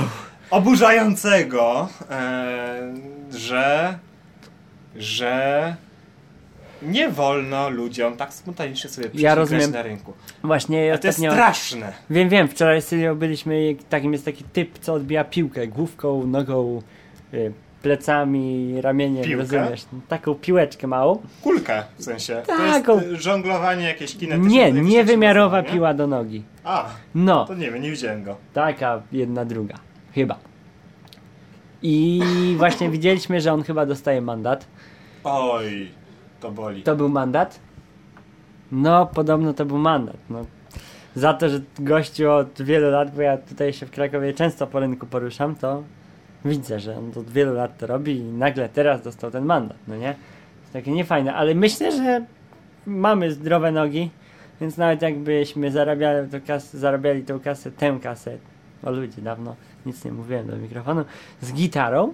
oburzającego, 0.50 1.88
e, 2.10 2.94
że 3.30 3.98
że 4.98 5.76
nie 6.82 7.08
wolno 7.08 7.70
ludziom 7.70 8.16
tak 8.16 8.34
spontanicznie 8.34 8.90
sobie 8.90 9.08
Ja 9.14 9.34
rozumiem. 9.34 9.70
na 9.70 9.82
rynku. 9.82 10.12
Właśnie 10.44 10.92
A 10.94 10.98
to 10.98 11.06
jest 11.06 11.18
straszne. 11.18 11.92
Wiem, 12.10 12.28
wiem, 12.28 12.48
wczoraj 12.48 12.82
z 12.82 12.84
Sylią 12.86 13.14
byliśmy, 13.14 13.76
takim 13.88 14.12
jest 14.12 14.24
taki 14.24 14.44
typ, 14.44 14.78
co 14.78 14.94
odbija 14.94 15.24
piłkę 15.24 15.66
główką, 15.66 16.26
nogą, 16.26 16.82
y, 17.34 17.52
plecami, 17.82 18.74
ramieniem, 18.80 19.24
Piłkę? 19.24 19.42
rozumiesz? 19.58 19.84
Taką 20.08 20.34
piłeczkę 20.34 20.86
małą. 20.86 21.22
Kulkę 21.42 21.82
w 21.98 22.02
sensie. 22.04 22.42
Taką. 22.46 23.00
To 23.00 23.06
jest 23.06 23.22
żonglowanie 23.22 23.84
jakieś 23.84 24.16
kinetyczne. 24.16 24.50
Nie, 24.50 24.72
niewymiarowa 24.72 25.60
nie? 25.60 25.68
piła 25.70 25.94
do 25.94 26.06
nogi. 26.06 26.42
A, 26.64 26.86
No, 27.14 27.44
to 27.44 27.54
nie 27.54 27.70
wiem, 27.70 27.82
nie 27.82 27.90
widziałem 27.90 28.24
go. 28.24 28.36
taka 28.54 29.02
jedna, 29.12 29.44
druga. 29.44 29.74
Chyba. 30.14 30.38
I 31.82 32.22
właśnie 32.58 32.90
widzieliśmy, 32.90 33.40
że 33.40 33.52
on 33.52 33.62
chyba 33.62 33.86
dostaje 33.86 34.20
mandat. 34.20 34.66
Oj, 35.24 35.88
to 36.40 36.50
boli. 36.50 36.82
To 36.82 36.96
był 36.96 37.08
mandat? 37.08 37.60
No, 38.72 39.06
podobno 39.06 39.54
to 39.54 39.64
był 39.64 39.78
mandat. 39.78 40.16
No. 40.30 40.44
Za 41.14 41.34
to, 41.34 41.48
że 41.48 41.60
gościu 41.78 42.30
od 42.30 42.62
wielu 42.62 42.90
lat, 42.90 43.14
bo 43.14 43.22
ja 43.22 43.36
tutaj 43.36 43.72
się 43.72 43.86
w 43.86 43.90
Krakowie 43.90 44.34
często 44.34 44.66
po 44.66 44.80
rynku 44.80 45.06
poruszam, 45.06 45.54
to 45.54 45.82
widzę, 46.44 46.80
że 46.80 46.98
on 46.98 47.12
od 47.16 47.30
wielu 47.30 47.54
lat 47.54 47.78
to 47.78 47.86
robi 47.86 48.16
i 48.16 48.22
nagle 48.22 48.68
teraz 48.68 49.02
dostał 49.02 49.30
ten 49.30 49.44
mandat, 49.44 49.76
no 49.88 49.96
nie? 49.96 50.12
To 50.66 50.72
takie 50.72 50.92
niefajne, 50.92 51.34
ale 51.34 51.54
myślę, 51.54 51.92
że 51.92 52.24
mamy 52.86 53.32
zdrowe 53.32 53.72
nogi, 53.72 54.10
więc 54.60 54.76
nawet 54.76 55.02
jakbyśmy 55.02 55.70
zarabiali, 55.70 56.28
to 56.28 56.36
kas, 56.46 56.76
zarabiali 56.76 57.22
tą 57.22 57.40
kasę, 57.40 57.70
tę 57.70 57.98
kasę, 58.02 58.38
o 58.84 58.90
ludzie, 58.90 59.22
dawno 59.22 59.56
nic 59.86 60.04
nie 60.04 60.12
mówiłem 60.12 60.46
do 60.46 60.56
mikrofonu, 60.56 61.04
z 61.40 61.52
gitarą, 61.52 62.12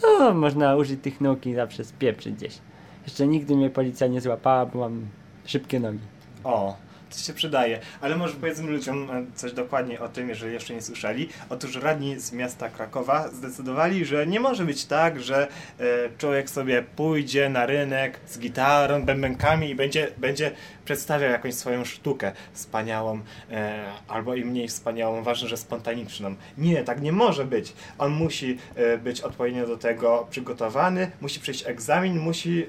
to 0.00 0.34
można 0.34 0.76
użyć 0.76 1.00
tych 1.02 1.20
nóg 1.20 1.46
i 1.46 1.54
zawsze 1.54 1.84
spieprzyć 1.84 2.34
gdzieś. 2.34 2.58
Jeszcze 3.04 3.26
nigdy 3.26 3.56
mnie 3.56 3.70
policja 3.70 4.06
nie 4.06 4.20
złapała, 4.20 4.66
bo 4.66 4.78
mam 4.78 5.06
szybkie 5.44 5.80
nogi. 5.80 5.98
O, 6.44 6.76
to 7.16 7.22
się 7.22 7.32
przydaje. 7.32 7.80
Ale 8.00 8.16
może 8.16 8.34
powiedzmy 8.34 8.70
ludziom 8.70 9.10
e, 9.10 9.24
coś 9.34 9.52
dokładnie 9.52 10.00
o 10.00 10.08
tym, 10.08 10.28
jeżeli 10.28 10.52
jeszcze 10.52 10.74
nie 10.74 10.82
słyszeli. 10.82 11.28
Otóż 11.50 11.76
radni 11.76 12.20
z 12.20 12.32
miasta 12.32 12.68
Krakowa 12.68 13.28
zdecydowali, 13.28 14.04
że 14.04 14.26
nie 14.26 14.40
może 14.40 14.64
być 14.64 14.84
tak, 14.84 15.22
że 15.22 15.48
e, 15.78 15.84
człowiek 16.18 16.50
sobie 16.50 16.82
pójdzie 16.96 17.48
na 17.48 17.66
rynek 17.66 18.20
z 18.26 18.38
gitarą, 18.38 19.02
bębenkami 19.04 19.70
i 19.70 19.74
będzie, 19.74 20.08
będzie 20.18 20.50
przedstawiał 20.84 21.30
jakąś 21.30 21.54
swoją 21.54 21.84
sztukę 21.84 22.32
wspaniałą 22.52 23.20
e, 23.50 23.84
albo 24.08 24.34
i 24.34 24.44
mniej 24.44 24.68
wspaniałą, 24.68 25.22
ważne, 25.22 25.48
że 25.48 25.56
spontaniczną. 25.56 26.34
Nie, 26.58 26.84
tak 26.84 27.02
nie 27.02 27.12
może 27.12 27.44
być. 27.44 27.72
On 27.98 28.12
musi 28.12 28.58
być 29.04 29.20
odpowiednio 29.20 29.66
do 29.66 29.76
tego 29.76 30.26
przygotowany, 30.30 31.10
musi 31.20 31.40
przejść 31.40 31.66
egzamin, 31.66 32.18
musi 32.18 32.66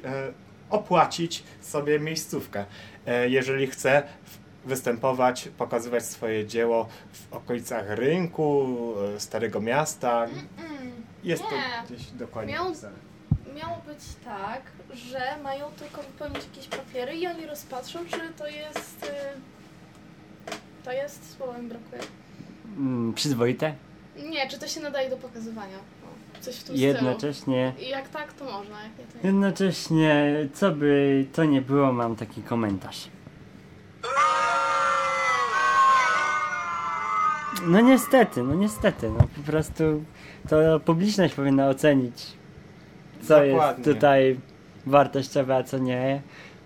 opłacić 0.70 1.44
sobie 1.62 2.00
miejscówkę, 2.00 2.66
e, 3.06 3.30
jeżeli 3.30 3.68
chce 3.68 4.04
występować, 4.66 5.50
pokazywać 5.58 6.06
swoje 6.06 6.46
dzieło 6.48 6.88
w 7.14 7.34
okolicach 7.34 7.90
rynku, 7.90 8.68
e, 9.16 9.20
Starego 9.20 9.62
Miasta. 9.62 10.24
Mm, 10.24 10.92
Jest 11.24 11.44
Nie. 11.44 11.50
to 11.50 11.94
gdzieś 11.94 12.08
dokładnie 12.12 12.54
Miał-. 12.54 12.74
Miało 13.56 13.78
być 13.88 14.00
tak, 14.26 14.62
że 14.94 15.20
mają 15.44 15.72
tylko 15.72 16.02
wypełnić 16.04 16.44
jakieś 16.44 16.68
papiery 16.68 17.16
i 17.16 17.28
oni 17.28 17.46
rozpatrzą, 17.46 18.00
czy 18.06 18.20
to 18.38 18.48
jest... 18.48 19.04
y, 19.04 20.58
To 20.84 20.92
jest, 20.92 21.38
słowa 21.38 21.58
mi 21.58 21.70
brakuje. 21.70 22.02
Mm, 22.78 23.14
przyzwoite, 23.14 23.74
Nie, 24.30 24.50
czy 24.50 24.60
to 24.60 24.68
się 24.68 24.80
nadaje 24.82 25.10
do 25.10 25.18
pokazywania. 25.18 25.78
Coś 26.42 26.56
w 26.56 26.64
tym 26.64 26.78
stylu. 26.78 26.80
jednocześnie 26.80 27.74
I 27.80 27.90
jak 27.90 28.10
tak, 28.10 28.34
to 28.34 28.46
można, 28.46 28.84
jak 28.84 28.98
nie, 29.00 29.06
to 29.06 29.18
nie. 29.18 29.24
Jednocześnie, 29.24 30.36
co 30.54 30.72
by 30.72 31.26
to 31.34 31.46
nie 31.46 31.62
było, 31.62 31.92
mam 31.94 32.16
taki 32.16 32.42
komentarz. 32.42 33.08
No 37.68 37.82
niestety, 37.82 38.44
no 38.44 38.56
niestety, 38.56 39.10
no 39.10 39.28
po 39.36 39.52
prostu 39.52 40.04
to 40.50 40.80
publiczność 40.80 41.34
powinna 41.34 41.70
ocenić, 41.70 42.28
co 43.22 43.44
jest 43.44 43.56
Dokładnie. 43.56 43.84
tutaj 43.84 44.40
wartościowe, 44.86 45.56
a 45.56 45.64
co 45.64 45.78
nie, 45.78 46.22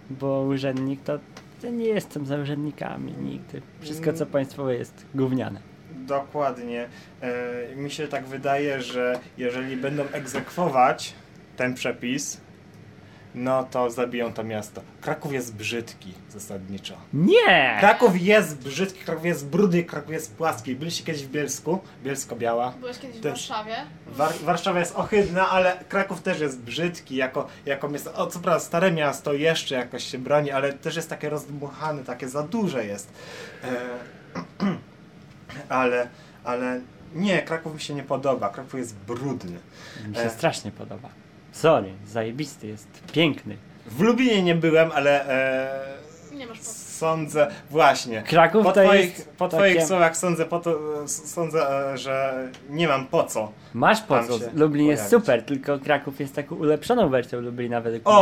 bo 0.10 0.42
urzędnik 0.42 1.02
to, 1.04 1.20
to 1.62 1.70
nie 1.70 1.86
jestem 1.86 2.26
za 2.26 2.38
urzędnikami 2.38 3.14
nigdy. 3.14 3.62
Wszystko 3.82 4.14
co 4.14 4.26
państwowe 4.26 4.76
jest 4.76 5.06
gówniane. 5.16 5.71
Dokładnie. 5.96 6.90
E, 7.22 7.76
mi 7.76 7.92
się 7.92 8.08
tak 8.08 8.26
wydaje, 8.26 8.82
że 8.82 9.20
jeżeli 9.38 9.78
będą 9.78 10.04
egzekwować 10.04 11.14
ten 11.58 11.74
przepis, 11.74 12.42
no 13.36 13.64
to 13.64 13.90
zabiją 13.90 14.34
to 14.34 14.44
miasto. 14.44 14.82
Kraków 15.02 15.34
jest 15.34 15.56
brzydki 15.56 16.14
zasadniczo. 16.30 16.98
Nie! 17.14 17.78
Kraków 17.80 18.22
jest 18.22 18.58
brzydki, 18.58 19.00
Kraków 19.00 19.26
jest 19.26 19.48
brudny, 19.48 19.84
Kraków 19.84 20.12
jest 20.12 20.36
płaski. 20.36 20.76
Byliście 20.76 21.04
kiedyś 21.04 21.24
w 21.24 21.30
Bielsku? 21.32 21.80
Bielsko-Biała. 22.04 22.74
Byłeś 22.80 23.00
kiedyś 23.00 23.18
w 23.18 23.24
Warszawie? 23.24 23.76
War 24.08 24.34
Warszawa 24.34 24.80
jest 24.80 24.96
ohydna, 24.96 25.50
ale 25.50 25.78
Kraków 25.90 26.22
też 26.22 26.40
jest 26.40 26.60
brzydki 26.60 27.16
jako, 27.16 27.48
jako 27.66 27.90
miasto. 27.90 28.14
O, 28.14 28.28
co 28.28 28.40
prawda 28.40 28.60
stare 28.60 28.92
miasto 28.92 29.34
jeszcze 29.34 29.76
jakoś 29.76 30.04
się 30.04 30.18
broni, 30.18 30.52
ale 30.52 30.74
też 30.74 30.96
jest 30.96 31.10
takie 31.10 31.30
rozdmuchane, 31.30 32.04
takie 32.04 32.30
za 32.30 32.44
duże 32.44 32.86
jest. 32.86 33.14
E, 33.64 33.68
ale, 35.70 36.08
ale 36.44 36.82
nie, 37.16 37.42
Kraków 37.42 37.74
mi 37.74 37.80
się 37.82 37.94
nie 37.94 38.04
podoba. 38.04 38.50
Kraków 38.50 38.74
jest 38.80 38.96
brudny. 38.96 39.60
Mi 40.08 40.16
się 40.16 40.22
E. 40.22 40.30
strasznie 40.30 40.72
podoba. 40.72 41.10
Sorry, 41.52 41.92
zajebisty 42.08 42.68
jest, 42.68 42.88
piękny. 43.14 43.58
W 43.86 44.02
Lublinie 44.02 44.44
nie 44.44 44.56
byłem, 44.56 44.92
ale 44.92 45.28
e, 45.30 46.36
Nie 46.36 46.48
masz 46.48 46.58
po 46.58 46.64
co. 46.64 46.72
sądzę, 46.74 47.48
właśnie. 47.70 48.22
Kraków 48.22 48.64
Po 48.66 48.72
to 48.72 48.84
twoich, 48.84 49.18
jest 49.18 49.30
po 49.38 49.48
takie- 49.50 49.64
twoich 49.64 49.88
słowach 49.88 50.18
sądzę, 50.18 50.46
po 50.46 50.60
to, 50.60 50.80
sądzę, 51.08 51.92
e, 51.94 51.98
że 51.98 52.48
nie 52.70 52.88
mam 52.88 53.08
po 53.08 53.24
co. 53.24 53.52
Masz 53.74 54.02
po 54.02 54.24
co, 54.24 54.34
Lublin 54.56 54.88
jest 54.88 55.04
pojawić. 55.04 55.26
super, 55.26 55.44
tylko 55.46 55.80
Kraków 55.80 56.20
jest 56.20 56.36
taką 56.36 56.56
ulepszoną 56.56 57.10
wersją 57.10 57.42
Lublina 57.42 57.82
według 57.82 58.06
mnie. 58.06 58.14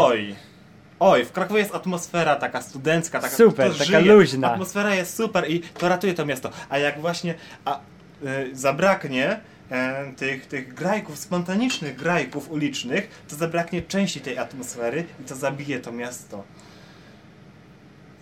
Oj! 1.00 1.26
W 1.26 1.32
Krakowie 1.32 1.60
jest 1.60 1.76
atmosfera 1.76 2.36
taka 2.36 2.62
studencka, 2.62 3.20
taka 3.20 3.36
Super, 3.36 3.72
taka 3.72 3.84
żyje. 3.84 4.14
luźna. 4.14 4.52
Atmosfera 4.54 4.96
jest 4.96 5.16
super 5.16 5.52
i 5.52 5.60
to 5.62 5.90
ratuje 5.90 6.14
to 6.14 6.26
miasto. 6.26 6.50
A 6.70 6.78
jak 6.78 7.02
właśnie 7.02 7.36
a, 7.66 7.80
y, 8.24 8.50
zabraknie 8.56 9.40
e, 9.72 10.12
tych, 10.18 10.46
tych 10.46 10.74
grajków, 10.74 11.18
spontanicznych 11.18 11.96
grajków 11.96 12.52
ulicznych, 12.52 13.24
to 13.28 13.36
zabraknie 13.36 13.82
części 13.82 14.22
tej 14.22 14.38
atmosfery 14.38 15.06
i 15.22 15.24
to 15.24 15.36
zabije 15.36 15.80
to 15.80 15.92
miasto. 15.92 16.44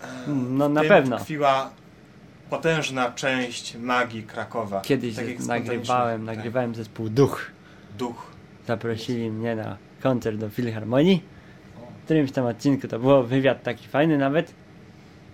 E, 0.02 0.08
No 0.28 0.70
na 0.70 0.84
pewno. 0.84 1.18
tkwiła 1.20 1.70
potężna 2.50 3.12
część 3.12 3.76
magii 3.76 4.24
Krakowa. 4.24 4.82
Kiedyś 4.82 5.16
Takich 5.16 5.46
nagrywałem, 5.48 6.26
nagrywałem 6.26 6.76
zespół 6.76 7.10
Duch. 7.10 7.36
Tak, 7.90 7.98
duch. 7.98 8.32
Zaprosili 8.68 9.32
mnie 9.32 9.56
na 9.56 9.78
koncert 10.04 10.38
do 10.38 10.50
Filharmonii. 10.50 11.37
Którymś 12.08 12.32
tam 12.32 12.46
odcinku 12.46 12.88
to 12.88 13.00
było 13.00 13.24
wywiad 13.24 13.64
taki 13.64 13.88
fajny 13.88 14.18
nawet. 14.18 14.54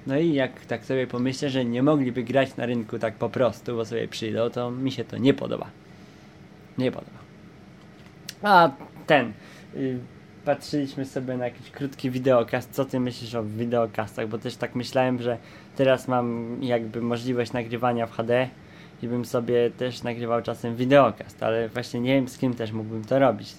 No 0.07 0.17
i 0.17 0.33
jak 0.33 0.65
tak 0.65 0.85
sobie 0.85 1.07
pomyślę, 1.07 1.49
że 1.49 1.65
nie 1.65 1.83
mogliby 1.83 2.23
grać 2.23 2.55
na 2.57 2.65
rynku 2.65 2.99
tak 2.99 3.13
po 3.13 3.29
prostu, 3.29 3.75
bo 3.75 3.85
sobie 3.85 4.07
przyjdą, 4.07 4.49
to 4.49 4.71
mi 4.71 4.91
się 4.91 5.03
to 5.05 5.17
nie 5.17 5.33
podoba. 5.33 5.69
Nie 6.77 6.91
podoba. 6.91 7.17
A 8.43 8.71
ten. 9.07 9.33
Y, 9.75 9.99
patrzyliśmy 10.45 11.05
sobie 11.05 11.37
na 11.37 11.45
jakiś 11.45 11.71
krótki 11.71 12.11
wideokast. 12.11 12.71
Co 12.71 12.85
ty 12.85 12.99
myślisz 12.99 13.35
o 13.35 13.43
wideokastach? 13.43 14.27
Bo 14.27 14.37
też 14.37 14.55
tak 14.55 14.75
myślałem, 14.75 15.21
że 15.21 15.37
teraz 15.75 16.07
mam 16.07 16.57
jakby 16.63 17.01
możliwość 17.01 17.53
nagrywania 17.53 18.07
w 18.07 18.11
HD 18.11 18.49
i 19.03 19.07
bym 19.07 19.25
sobie 19.25 19.69
też 19.71 20.03
nagrywał 20.03 20.41
czasem 20.41 20.75
wideokast, 20.75 21.43
ale 21.43 21.69
właśnie 21.69 21.99
nie 21.99 22.15
wiem 22.15 22.27
z 22.27 22.37
kim 22.37 22.53
też 22.53 22.71
mógłbym 22.71 23.05
to 23.05 23.19
robić. 23.19 23.53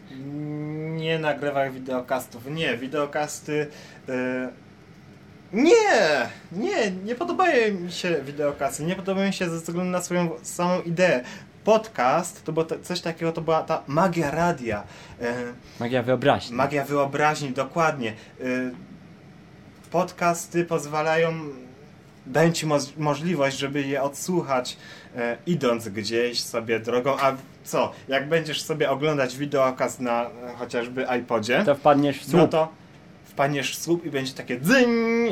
Nie 0.97 1.19
nagrywaj 1.19 1.71
wideokastów. 1.71 2.51
Nie, 2.51 2.77
wideokasty. 2.77 3.67
e, 4.09 4.49
Nie! 5.53 6.29
Nie, 6.53 6.91
nie 6.91 7.15
podobają 7.15 7.75
mi 7.75 7.93
się 7.93 8.17
wideokasty. 8.27 8.85
Nie 8.85 8.97
podobają 8.97 9.27
mi 9.27 9.33
się 9.33 9.51
ze 9.51 9.57
względu 9.57 9.91
na 9.91 10.03
swoją 10.03 10.31
samą 10.43 10.81
ideę. 10.83 11.25
Podcast 11.65 12.45
to 12.45 12.53
było 12.53 12.65
to, 12.67 12.79
coś 12.83 13.01
takiego, 13.01 13.33
to 13.33 13.41
była 13.41 13.63
ta 13.63 13.83
magia 13.87 14.31
radia. 14.31 14.83
E, 15.21 15.35
Magia 15.81 16.03
wyobraźni. 16.03 16.57
Magia 16.57 16.85
wyobraźni, 16.85 17.51
dokładnie. 17.51 18.13
Y, 18.41 18.71
Podcasty 19.91 20.65
pozwalają, 20.65 21.33
dają 22.27 22.53
ci 22.53 22.67
mo- 22.67 22.79
możliwość, 22.97 23.59
żeby 23.59 23.83
je 23.83 24.03
odsłuchać 24.03 24.77
e, 25.17 25.37
idąc 25.47 25.89
gdzieś 25.89 26.43
sobie 26.43 26.81
drogą, 26.81 27.17
a 27.21 27.33
co, 27.65 27.93
jak 28.09 28.29
będziesz 28.29 28.63
sobie 28.63 28.91
oglądać 28.91 29.37
wideokaz 29.37 30.01
na 30.01 30.23
e, 30.25 30.29
chociażby 30.59 31.07
iPodzie, 31.21 31.63
To 31.67 31.75
wpadniesz 31.75 32.19
w 32.21 32.25
słup. 32.25 32.35
no 32.37 32.49
to 32.49 32.69
wpadniesz 33.35 33.77
w 33.77 33.83
słup 33.83 34.05
i 34.05 34.11
będzie 34.11 34.33
takie 34.33 34.61
dzyń, 34.61 34.89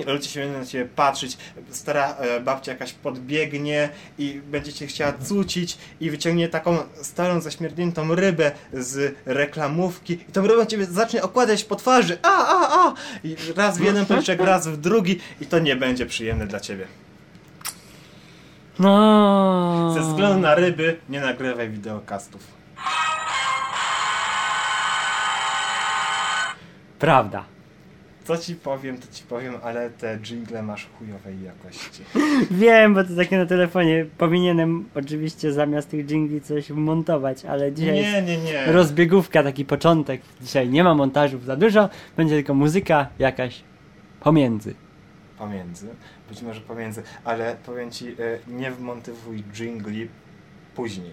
ludzie 0.07 0.29
się 0.29 0.41
będą 0.41 0.59
na 0.59 0.67
ciebie 0.67 0.85
patrzeć, 0.97 1.39
stara 1.71 2.15
e, 2.15 2.41
babcia 2.41 2.73
jakaś 2.73 2.93
podbiegnie 2.93 3.89
i 4.19 4.41
będzie 4.51 4.73
cię 4.73 4.87
chciała 4.87 5.13
cucić 5.13 5.79
i 6.01 6.11
wyciągnie 6.11 6.49
taką 6.49 6.79
starą, 7.03 7.41
zaśmierdniętą 7.41 8.15
rybę 8.15 8.53
z 8.73 9.17
reklamówki 9.27 10.13
i 10.13 10.33
tą 10.33 10.47
rybę 10.47 10.67
ciebie 10.67 10.85
zacznie 10.85 11.23
okładać 11.23 11.65
po 11.65 11.77
twarzy, 11.77 12.19
a, 12.23 12.47
a, 12.47 12.87
a! 12.87 12.95
I 13.25 13.37
raz 13.57 13.79
w 13.79 13.81
jeden 13.81 14.07
policzek, 14.07 14.41
raz 14.41 14.69
w 14.69 14.77
drugi 14.77 15.21
i 15.41 15.47
to 15.47 15.59
nie 15.59 15.77
będzie 15.77 16.07
przyjemne 16.07 16.47
dla 16.47 16.61
ciebie. 16.61 16.87
No. 18.79 19.95
Ze 19.95 20.01
względu 20.01 20.41
na 20.41 20.55
ryby 20.55 20.97
nie 21.09 21.21
nagrywaj 21.21 21.71
wideokastów. 21.71 22.41
Prawda. 26.99 27.52
Co 28.25 28.39
ci 28.39 28.55
powiem, 28.55 28.99
to 28.99 29.07
ci 29.13 29.25
powiem, 29.25 29.55
ale 29.63 29.91
te 29.91 30.19
jingle 30.23 30.63
masz 30.63 30.89
chujowej 30.99 31.43
jakości. 31.43 32.03
Wiem, 32.51 32.95
bo 32.95 33.05
to 33.05 33.17
takie 33.17 33.39
na 33.39 33.47
telefonie. 33.47 34.07
Powinienem 34.19 34.89
oczywiście 34.95 35.53
zamiast 35.53 35.91
tych 35.91 36.07
jingli 36.07 36.41
coś 36.41 36.71
montować, 36.71 37.45
ale 37.45 37.73
dzisiaj 37.73 37.95
Nie, 37.95 38.23
nie, 38.23 38.39
nie. 38.39 38.73
rozbiegówka, 38.73 39.43
taki 39.43 39.65
początek. 39.65 40.21
Dzisiaj 40.41 40.69
nie 40.69 40.85
ma 40.85 40.95
montażów 40.95 41.45
za 41.45 41.57
dużo, 41.57 41.89
będzie 42.17 42.35
tylko 42.35 42.55
muzyka 42.55 43.07
jakaś 43.19 43.63
pomiędzy. 44.21 44.75
Pomiędzy, 45.39 45.87
być 46.29 46.43
może 46.43 46.61
pomiędzy, 46.61 47.03
ale 47.25 47.57
powiem 47.67 47.91
ci, 47.91 48.09
e, 48.09 48.15
nie 48.49 48.71
wmontywuj 48.71 49.43
jingli 49.55 50.09
później, 50.75 51.11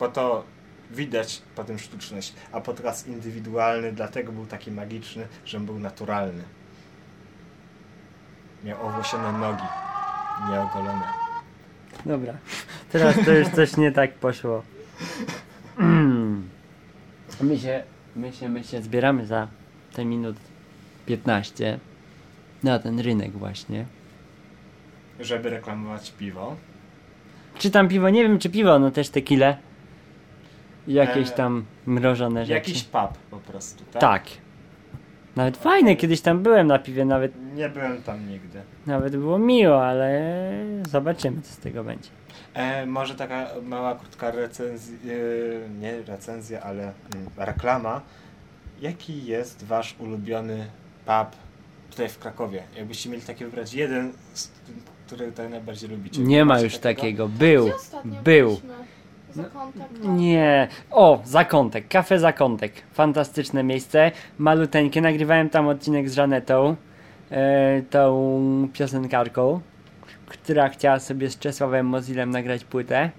bo 0.00 0.08
to 0.08 0.44
widać 0.90 1.42
potem 1.54 1.78
sztuczność, 1.78 2.34
a 2.52 2.60
podcast 2.60 3.08
indywidualny 3.08 3.92
dlatego 3.92 4.32
był 4.32 4.46
taki 4.46 4.70
magiczny, 4.70 5.26
że 5.44 5.60
był 5.60 5.78
naturalny. 5.78 6.42
Miał 8.64 8.86
owłosione 8.86 9.32
nogi, 9.32 9.64
nieogolone. 10.50 11.08
Dobra, 12.06 12.34
teraz 12.92 13.16
to 13.24 13.32
już 13.32 13.48
coś 13.48 13.76
nie 13.76 13.92
tak 13.92 14.14
poszło. 14.14 14.62
My 17.40 17.58
się, 17.58 17.82
my 18.16 18.32
się, 18.32 18.48
my 18.48 18.64
się 18.64 18.82
zbieramy 18.82 19.26
za 19.26 19.48
te 19.92 20.04
minut 20.04 20.36
15 21.06 21.78
na 22.62 22.78
ten 22.78 23.00
rynek 23.00 23.32
właśnie. 23.32 23.86
Żeby 25.20 25.50
reklamować 25.50 26.12
piwo. 26.18 26.56
Czy 27.58 27.70
tam 27.70 27.88
piwo? 27.88 28.10
Nie 28.10 28.22
wiem 28.22 28.38
czy 28.38 28.50
piwo, 28.50 28.78
no 28.78 28.90
też 28.90 29.08
tequilę. 29.08 29.56
I 29.60 29.65
Jakieś 30.88 31.28
E, 31.28 31.32
tam 31.32 31.64
mrożone 31.86 32.40
rzeczy. 32.46 32.52
Jakiś 32.52 32.82
pub 32.84 33.18
po 33.30 33.36
prostu, 33.36 33.84
tak? 33.92 34.00
Tak. 34.00 34.22
Nawet 35.36 35.56
fajne, 35.56 35.96
kiedyś 35.96 36.20
tam 36.20 36.42
byłem 36.42 36.66
na 36.66 36.78
piwie, 36.78 37.04
nawet, 37.04 37.32
Nie 37.54 37.68
byłem 37.68 38.02
tam 38.02 38.28
nigdy. 38.28 38.60
nawet 38.86 39.16
było 39.16 39.38
miło, 39.38 39.86
ale 39.86 40.32
zobaczymy 40.88 41.42
co 41.42 41.52
z 41.52 41.56
tego 41.58 41.84
będzie. 41.84 42.08
E, 42.54 42.86
może 42.86 43.14
taka 43.14 43.46
mała, 43.62 43.94
krótka 43.94 44.30
recenzja, 44.30 44.96
nie 45.80 46.02
recenzja, 46.02 46.60
ale 46.62 46.82
mm, 46.82 46.92
reklama. 47.36 48.00
Jaki 48.80 49.24
jest 49.26 49.64
wasz 49.64 49.94
ulubiony 49.98 50.66
pub 51.06 51.28
tutaj 51.90 52.08
w 52.08 52.18
Krakowie? 52.18 52.62
Jakbyście 52.76 53.10
mieli 53.10 53.22
taki 53.22 53.44
wybrać 53.44 53.74
jeden, 53.74 54.12
który 55.06 55.26
tutaj 55.26 55.50
najbardziej 55.50 55.90
lubicie. 55.90 56.20
Nie 56.22 56.44
ma 56.44 56.60
już 56.60 56.78
takiego. 56.78 57.28
Był. 57.28 57.64
Gdzie 57.64 57.74
ostatnio 57.74 58.22
Był. 58.22 58.48
byliśmy? 58.48 58.74
Zakątek, 59.36 59.82
tak? 59.82 60.08
Nie. 60.08 60.68
O, 60.90 61.20
Zakątek, 61.24 61.88
kafe 61.88 62.18
Zakątek. 62.18 62.72
Fantastyczne 62.92 63.62
miejsce. 63.62 64.10
Maluteńkie. 64.38 65.00
Nagrywałem 65.00 65.50
tam 65.50 65.68
odcinek 65.68 66.10
z 66.10 66.14
Żanetą, 66.14 66.76
e, 67.30 67.82
tą 67.90 68.68
piosenkarką, 68.72 69.60
która 70.26 70.68
chciała 70.68 70.98
sobie 70.98 71.30
z 71.30 71.38
Czesławem 71.38 71.86
Mozilem 71.86 72.30
nagrać 72.30 72.64
płytę, 72.64 73.10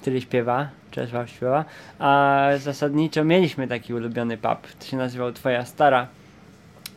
który 0.00 0.20
śpiewa. 0.20 0.68
Czesław 0.90 1.30
śpiewa. 1.30 1.64
A 1.98 2.48
zasadniczo 2.58 3.24
mieliśmy 3.24 3.68
taki 3.68 3.94
ulubiony 3.94 4.36
pub. 4.36 4.58
To 4.78 4.86
się 4.86 4.96
nazywał 4.96 5.32
Twoja 5.32 5.64
Stara. 5.64 6.06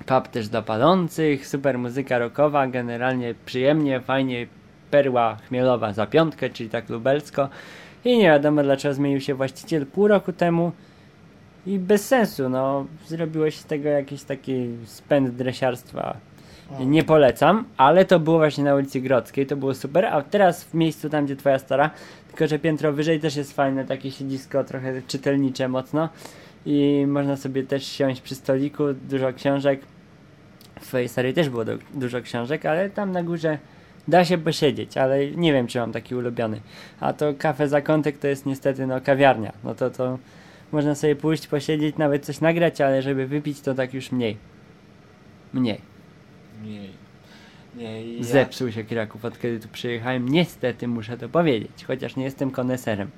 Pub 0.05 0.27
też 0.27 0.49
dla 0.49 0.61
palących, 0.61 1.47
super 1.47 1.77
muzyka 1.77 2.17
rockowa, 2.17 2.67
generalnie 2.67 3.35
przyjemnie, 3.45 3.99
fajnie, 3.99 4.47
perła 4.91 5.37
chmielowa 5.47 5.93
za 5.93 6.05
piątkę, 6.05 6.49
czyli 6.49 6.69
tak 6.69 6.89
lubelsko. 6.89 7.49
I 8.05 8.17
nie 8.17 8.23
wiadomo 8.23 8.63
dlaczego 8.63 8.93
zmienił 8.93 9.21
się 9.21 9.33
właściciel 9.35 9.85
pół 9.85 10.07
roku 10.07 10.33
temu. 10.33 10.71
I 11.65 11.79
bez 11.79 12.07
sensu, 12.07 12.49
no. 12.49 12.85
Zrobiłeś 13.07 13.55
z 13.55 13.65
tego 13.65 13.89
jakiś 13.89 14.23
taki 14.23 14.67
spęd 14.85 15.29
dresiarstwa. 15.29 16.17
Nie 16.85 17.03
polecam, 17.03 17.65
ale 17.77 18.05
to 18.05 18.19
było 18.19 18.37
właśnie 18.37 18.63
na 18.63 18.75
ulicy 18.75 19.01
Grodzkiej, 19.01 19.45
to 19.45 19.55
było 19.55 19.73
super, 19.73 20.05
a 20.05 20.21
teraz 20.21 20.63
w 20.63 20.73
miejscu 20.73 21.09
tam, 21.09 21.25
gdzie 21.25 21.35
twoja 21.35 21.59
stara, 21.59 21.89
tylko 22.27 22.47
że 22.47 22.59
piętro 22.59 22.93
wyżej 22.93 23.19
też 23.19 23.35
jest 23.35 23.53
fajne, 23.53 23.85
takie 23.85 24.11
siedzisko 24.11 24.63
trochę 24.63 25.01
czytelnicze 25.07 25.67
mocno. 25.67 26.09
I 26.65 27.05
można 27.07 27.37
sobie 27.37 27.63
też 27.63 27.85
siąść 27.85 28.21
przy 28.21 28.35
stoliku, 28.35 28.83
dużo 29.09 29.33
książek. 29.33 29.81
W 30.79 30.87
twojej 30.87 31.09
starej 31.09 31.33
też 31.33 31.49
było 31.49 31.65
du- 31.65 31.77
dużo 31.93 32.21
książek, 32.21 32.65
ale 32.65 32.89
tam 32.89 33.11
na 33.11 33.23
górze 33.23 33.57
da 34.07 34.25
się 34.25 34.37
posiedzieć, 34.37 34.97
ale 34.97 35.31
nie 35.31 35.53
wiem, 35.53 35.67
czy 35.67 35.79
mam 35.79 35.91
taki 35.91 36.15
ulubiony. 36.15 36.61
A 36.99 37.13
to 37.13 37.33
kafe 37.37 37.67
Zakątek 37.67 38.17
to 38.17 38.27
jest 38.27 38.45
niestety 38.45 38.87
no 38.87 39.01
kawiarnia. 39.01 39.53
No 39.63 39.75
to 39.75 39.89
to 39.89 40.19
można 40.71 40.95
sobie 40.95 41.15
pójść, 41.15 41.47
posiedzieć, 41.47 41.97
nawet 41.97 42.25
coś 42.25 42.41
nagrać, 42.41 42.81
ale 42.81 43.01
żeby 43.01 43.27
wypić 43.27 43.61
to 43.61 43.73
tak 43.73 43.93
już 43.93 44.11
mniej. 44.11 44.37
Mniej. 45.53 45.81
Mniej. 46.63 46.89
Nie, 47.75 48.15
ja, 48.15 48.23
Zepsuł 48.23 48.71
się 48.71 48.83
Kraków 48.83 49.25
od 49.25 49.39
kiedy 49.39 49.59
tu 49.59 49.67
przyjechałem. 49.67 50.29
Niestety 50.29 50.87
muszę 50.87 51.17
to 51.17 51.29
powiedzieć, 51.29 51.85
chociaż 51.87 52.15
nie 52.15 52.23
jestem 52.23 52.51
koneserem. 52.51 53.09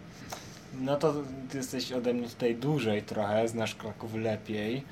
No 0.82 0.96
to 0.96 1.14
ty 1.50 1.58
jesteś 1.58 1.92
ode 1.92 2.14
mnie 2.14 2.28
tutaj 2.28 2.56
dłużej 2.56 3.04
trochę, 3.04 3.48
znasz 3.48 3.76
Kraków 3.76 4.16
lepiej, 4.16 4.84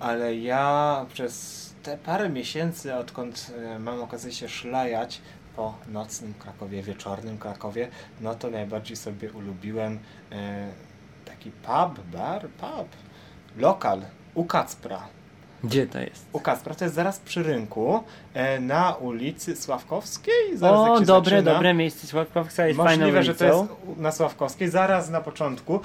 ale 0.00 0.36
ja 0.36 1.06
przez 1.12 1.69
te 1.82 1.96
parę 1.98 2.28
miesięcy, 2.28 2.94
odkąd 2.94 3.52
e, 3.74 3.78
mam 3.78 4.02
okazję 4.02 4.32
się 4.32 4.48
szlajać 4.48 5.20
po 5.56 5.74
nocnym 5.88 6.34
Krakowie, 6.34 6.82
wieczornym 6.82 7.38
Krakowie, 7.38 7.88
no 8.20 8.34
to 8.34 8.50
najbardziej 8.50 8.96
sobie 8.96 9.32
ulubiłem 9.32 9.98
e, 10.32 10.68
taki 11.24 11.50
pub, 11.50 12.06
bar, 12.12 12.48
pub, 12.48 12.88
lokal 13.56 14.00
u 14.34 14.44
Kacpra. 14.44 15.00
Gdzie 15.64 15.86
to 15.86 16.00
jest? 16.00 16.26
U 16.32 16.40
Kacpra 16.40 16.74
to 16.74 16.84
jest 16.84 16.94
zaraz 16.94 17.18
przy 17.18 17.42
rynku, 17.42 18.04
e, 18.34 18.60
na 18.60 18.94
ulicy 18.94 19.56
Sławkowskiej. 19.56 20.56
Zaraz 20.56 20.78
O, 20.80 21.00
dobre, 21.00 21.36
zaczyna. 21.36 21.52
dobre 21.54 21.74
miejsce. 21.74 22.06
Sławkowska 22.06 22.66
jest 22.66 22.76
fajną 22.76 23.06
Możliwe, 23.06 23.18
ulicą. 23.18 23.32
że 23.32 23.38
to 23.38 23.44
jest 23.44 23.98
na 23.98 24.12
Sławkowskiej, 24.12 24.68
zaraz 24.68 25.10
na 25.10 25.20
początku. 25.20 25.80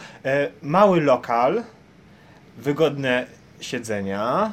Mały 0.62 1.01
lokal, 1.01 1.63
wygodne 2.58 3.25
siedzenia 3.60 4.51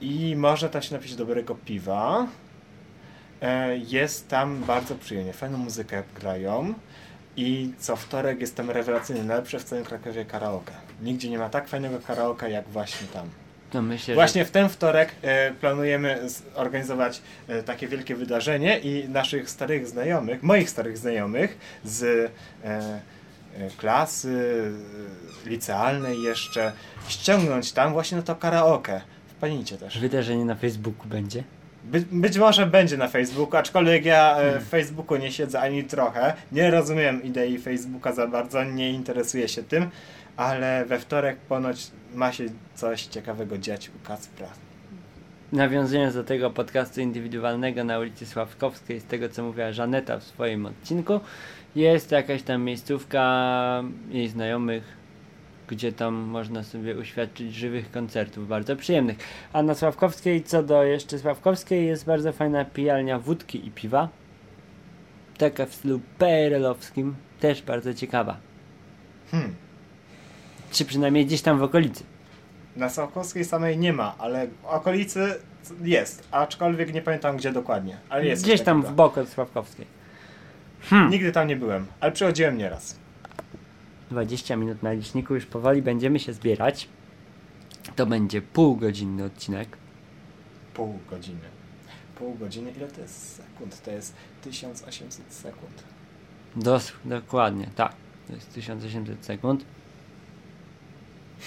i 0.00 0.36
można 0.36 0.68
tam 0.68 0.82
się 0.82 0.94
napić 0.94 1.16
dobrego 1.16 1.54
piwa. 1.54 2.26
E, 3.42 3.76
Jest 3.76 4.28
tam 4.28 4.60
bardzo 4.64 4.94
przyjemnie, 4.94 5.32
fajną 5.32 5.58
muzykę 5.58 6.02
grają 6.20 6.74
i 7.36 7.72
co 7.78 7.96
wtorek 7.96 8.40
jest 8.40 8.56
tam 8.56 8.70
rewelacyjny, 8.70 9.24
najlepsze 9.24 9.58
w 9.58 9.64
całym 9.64 9.84
Krakowie 9.84 10.24
karaoke. 10.24 10.72
Nigdzie 11.02 11.30
nie 11.30 11.38
ma 11.38 11.48
tak 11.48 11.68
fajnego 11.68 11.98
karaoke 12.06 12.50
jak 12.50 12.68
właśnie 12.68 13.06
tam. 13.06 13.30
To 13.70 13.82
myślę, 13.82 14.14
Właśnie 14.14 14.44
w 14.44 14.50
ten 14.50 14.68
wtorek 14.68 15.12
e, 15.22 15.50
planujemy 15.52 16.20
zorganizować 16.54 17.22
e, 17.48 17.62
takie 17.62 17.88
wielkie 17.88 18.14
wydarzenie 18.14 18.78
i 18.78 19.08
naszych 19.08 19.50
starych 19.50 19.86
znajomych, 19.88 20.42
moich 20.42 20.70
starych 20.70 20.98
znajomych 20.98 21.58
z 21.84 22.30
e, 22.64 22.90
klasy 23.76 24.62
licealnej 25.46 26.22
jeszcze 26.22 26.72
ściągnąć 27.08 27.72
tam 27.72 27.92
właśnie 27.92 28.16
na 28.16 28.22
to 28.22 28.36
karaoke. 28.36 29.00
Wpadnijcie 29.36 29.76
też. 29.76 29.98
wydarzenie 29.98 30.44
na 30.44 30.54
Facebooku 30.54 31.08
będzie. 31.08 31.44
By, 31.84 32.04
być 32.12 32.38
może 32.38 32.66
będzie 32.66 32.96
na 32.96 33.08
Facebooku, 33.08 33.56
aczkolwiek 33.56 34.04
ja 34.04 34.36
e, 34.36 34.60
w 34.60 34.68
Facebooku 34.68 35.16
nie 35.16 35.32
siedzę 35.32 35.60
ani 35.60 35.84
trochę. 35.84 36.34
Nie 36.52 36.70
rozumiem 36.70 37.22
idei 37.22 37.58
Facebooka 37.58 38.12
za 38.12 38.26
bardzo, 38.26 38.64
nie 38.64 38.90
interesuję 38.90 39.48
się 39.48 39.62
tym, 39.62 39.90
ale 40.36 40.84
we 40.84 40.98
wtorek 40.98 41.36
ponoć 41.36 41.90
ma 42.14 42.32
się 42.32 42.44
coś 42.74 43.06
ciekawego 43.06 43.58
dziać 43.58 43.88
u 43.88 44.06
Kacpra. 44.06 44.48
Nawiązując 45.52 46.14
do 46.14 46.24
tego 46.24 46.50
podcastu 46.50 47.00
indywidualnego 47.00 47.84
na 47.84 47.98
ulicy 47.98 48.26
Sławkowskiej, 48.26 49.00
z 49.00 49.04
tego 49.04 49.28
co 49.28 49.42
mówiła 49.42 49.72
Żaneta 49.72 50.18
w 50.18 50.22
swoim 50.22 50.66
odcinku, 50.66 51.20
jest 51.76 52.10
jakaś 52.10 52.42
tam 52.42 52.62
miejscówka 52.62 53.84
jej 54.10 54.28
znajomych, 54.28 54.96
gdzie 55.68 55.92
tam 55.92 56.14
można 56.14 56.62
sobie 56.62 56.96
uświadczyć 56.98 57.54
żywych 57.54 57.90
koncertów, 57.90 58.48
bardzo 58.48 58.76
przyjemnych. 58.76 59.16
A 59.52 59.62
na 59.62 59.74
Sławkowskiej, 59.74 60.42
co 60.42 60.62
do 60.62 60.82
jeszcze 60.84 61.18
Sławkowskiej, 61.18 61.86
jest 61.86 62.04
bardzo 62.06 62.32
fajna 62.32 62.64
pijalnia 62.64 63.18
wódki 63.18 63.66
i 63.66 63.70
piwa. 63.70 64.08
Taka 65.38 65.66
w 65.66 65.74
stylu 65.74 66.00
PRL-owskim, 66.18 67.12
też 67.40 67.62
bardzo 67.62 67.94
ciekawa. 67.94 68.36
Hmm. 69.30 69.54
Czy 70.70 70.84
przynajmniej 70.84 71.26
gdzieś 71.26 71.42
tam 71.42 71.58
w 71.58 71.62
okolicy. 71.62 72.04
Na 72.76 72.88
Sałkowskiej 72.88 73.44
samej 73.44 73.78
nie 73.78 73.92
ma, 73.92 74.14
ale 74.18 74.46
w 74.46 74.64
okolicy 74.64 75.34
jest, 75.82 76.28
aczkolwiek 76.30 76.94
nie 76.94 77.02
pamiętam 77.02 77.36
gdzie 77.36 77.52
dokładnie. 77.52 77.96
Ale 78.08 78.26
jest 78.26 78.42
Gdzieś 78.42 78.62
tam 78.62 78.80
w 78.80 78.84
takiego. 78.84 78.96
bok 78.96 79.18
od 79.18 79.28
Sławkowskiej. 79.28 79.86
Hmm. 80.82 81.10
Nigdy 81.10 81.32
tam 81.32 81.48
nie 81.48 81.56
byłem, 81.56 81.86
ale 82.00 82.12
przychodziłem 82.12 82.58
nieraz. 82.58 82.98
20 84.10 84.56
minut 84.56 84.82
na 84.82 84.92
liczniku, 84.92 85.34
już 85.34 85.46
powoli 85.46 85.82
będziemy 85.82 86.18
się 86.18 86.32
zbierać. 86.32 86.88
To 87.96 88.06
będzie 88.06 88.42
półgodzinny 88.42 89.24
odcinek. 89.24 89.76
Pół 90.74 90.98
godziny. 91.10 91.38
Pół 92.18 92.34
godziny, 92.34 92.70
ile 92.76 92.88
to 92.88 93.00
jest 93.00 93.36
sekund? 93.36 93.82
To 93.82 93.90
jest 93.90 94.14
1800 94.42 95.32
sekund. 95.32 95.82
Dos 96.56 96.92
dokładnie, 97.04 97.70
tak. 97.76 97.92
To 98.26 98.32
jest 98.32 98.52
1800 98.54 99.24
sekund. 99.24 99.64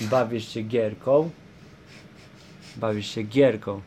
Bawisz 0.02 0.48
się 0.48 0.62
gierką. 0.62 1.30
Bawisz 2.76 3.08
się 3.16 3.24
gierką. 3.24 3.82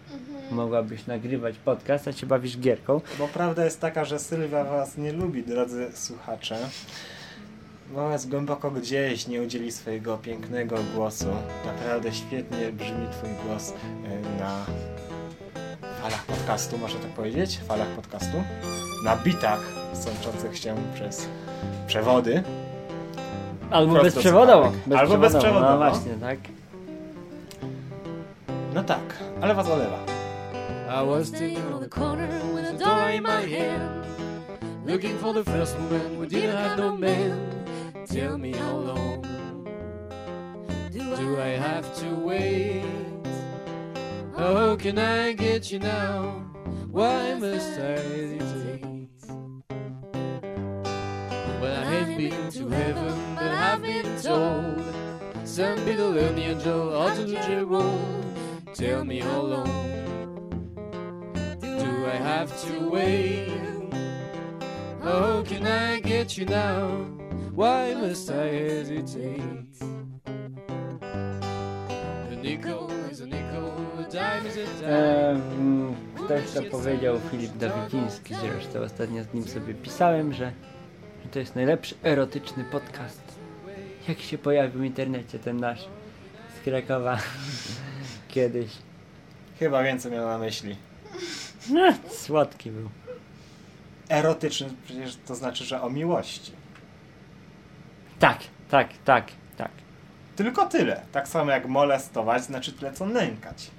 Mogłabyś 0.50 1.06
nagrywać 1.06 1.58
podcast, 1.58 2.08
a 2.08 2.12
się 2.12 2.26
bawisz 2.26 2.58
gierką. 2.58 3.00
Bo 3.18 3.28
prawda 3.28 3.64
jest 3.64 3.80
taka, 3.80 4.04
że 4.04 4.18
Sylwia 4.18 4.64
was 4.64 4.98
nie 4.98 5.12
lubi, 5.12 5.42
drodzy 5.42 5.90
słuchacze. 5.94 6.68
Jest 8.12 8.28
głęboko 8.30 8.70
gdzieś, 8.70 9.26
nie 9.26 9.42
udzieli 9.42 9.72
swojego 9.72 10.18
pięknego 10.18 10.76
głosu. 10.94 11.26
Naprawdę 11.66 12.12
świetnie 12.12 12.72
brzmi 12.72 13.06
twój 13.12 13.30
głos 13.46 13.72
e, 13.72 14.40
na 14.40 14.64
falach 16.02 16.24
podcastu, 16.26 16.78
można 16.78 17.00
tak 17.00 17.10
powiedzieć? 17.10 17.58
Falach 17.68 17.88
podcastu. 17.88 18.42
Na 19.04 19.16
bitach 19.16 19.60
sączących 19.92 20.58
się 20.58 20.76
przez 20.94 21.26
przewody. 21.86 22.42
Albo 23.70 23.92
Prosto 23.92 24.04
bezprzewodowo. 24.14 24.72
słuchawek. 24.72 24.98
Albo 24.98 25.18
bezprzewodowo. 25.18 25.70
No 25.70 25.78
właśnie, 25.78 26.12
tak. 26.20 26.38
No 28.74 28.84
tak, 28.84 29.18
ale 29.40 29.54
was 29.54 29.68
olewa. 29.68 29.98
I 31.02 31.06
was 31.06 31.28
standing 31.28 31.74
on 31.74 31.80
the 31.82 31.88
corner 31.88 32.28
with 32.54 32.74
a 32.74 32.78
dollar 32.78 33.14
in 33.14 33.22
my 33.22 33.56
hand, 33.58 34.06
looking 34.86 35.18
for 35.20 35.34
the 35.34 35.44
first 35.44 35.76
woman 35.78 36.18
we 36.20 36.26
didn't 36.26 36.56
have 36.56 36.76
no 36.78 36.96
man. 36.96 37.61
Tell 38.12 38.36
me 38.36 38.52
how 38.52 38.76
long 38.76 39.22
do 40.90 41.40
I 41.40 41.56
have 41.56 41.96
to 42.00 42.14
wait? 42.14 42.84
How 44.36 44.76
can 44.76 44.98
I 44.98 45.32
get 45.32 45.72
you 45.72 45.78
now? 45.78 46.44
Why 46.90 47.32
must 47.32 47.78
I 47.78 47.96
hesitate? 47.96 49.08
Well, 51.58 51.74
I 51.74 51.84
have 51.84 52.18
been 52.18 52.50
to 52.50 52.68
heaven, 52.68 53.34
but 53.34 53.50
I've 53.50 53.80
been 53.80 54.20
told 54.20 54.82
some 55.48 55.78
people 55.86 56.10
learn 56.10 56.36
the 56.36 56.42
angel 56.42 56.94
out 57.00 57.16
to 57.16 57.24
the. 57.24 57.38
Tell 58.74 59.06
me 59.06 59.20
how 59.20 59.40
long 59.40 59.70
do 61.58 62.06
I 62.06 62.16
have 62.16 62.50
to 62.64 62.90
wait? 62.90 63.48
How 65.00 65.42
can 65.44 65.66
I 65.66 66.00
get 66.00 66.36
you 66.36 66.44
now? 66.44 67.21
Why 67.54 67.94
must 67.94 68.30
I 68.30 68.48
hesitate? 68.48 69.42
A 72.30 72.34
nickel 72.42 72.88
is 73.10 73.20
a 73.20 73.26
nickel, 73.26 73.72
a 73.98 74.02
dime 74.10 74.46
is 74.46 74.56
a 74.56 74.64
dime. 74.80 74.88
Em, 74.88 75.94
ktoś 76.14 76.50
to 76.54 76.62
powiedział, 76.62 77.20
Filip 77.30 77.56
Dawidziński 77.56 78.34
zresztą. 78.34 78.80
Ostatnio 78.80 79.24
z 79.24 79.34
nim 79.34 79.48
sobie 79.48 79.74
pisałem, 79.74 80.32
że, 80.32 80.52
że 81.24 81.28
to 81.30 81.38
jest 81.38 81.54
najlepszy 81.54 81.94
erotyczny 82.02 82.64
podcast. 82.64 83.22
Jak 84.08 84.20
się 84.20 84.38
pojawił 84.38 84.80
w 84.80 84.84
internecie 84.84 85.38
ten 85.38 85.56
nasz 85.60 85.88
z 86.60 86.64
Krakowa 86.64 87.18
kiedyś. 88.28 88.70
Chyba 89.58 89.82
więcej 89.82 90.12
miał 90.12 90.26
na 90.26 90.38
myśli. 90.38 90.76
No, 91.70 91.92
słodki 92.10 92.70
był. 92.70 92.88
Erotyczny 94.08 94.68
przecież 94.84 95.18
to 95.26 95.34
znaczy, 95.34 95.64
że 95.64 95.82
o 95.82 95.90
miłości. 95.90 96.61
Tak, 98.22 98.38
tak, 98.70 98.88
tak, 99.04 99.24
tak. 99.56 99.70
Tylko 100.36 100.66
tyle. 100.66 101.00
Tak 101.12 101.28
samo 101.28 101.50
jak 101.50 101.68
molestować, 101.68 102.42
znaczy 102.42 102.72
tyle 102.72 102.92
co 102.92 103.06
nękać. 103.06 103.70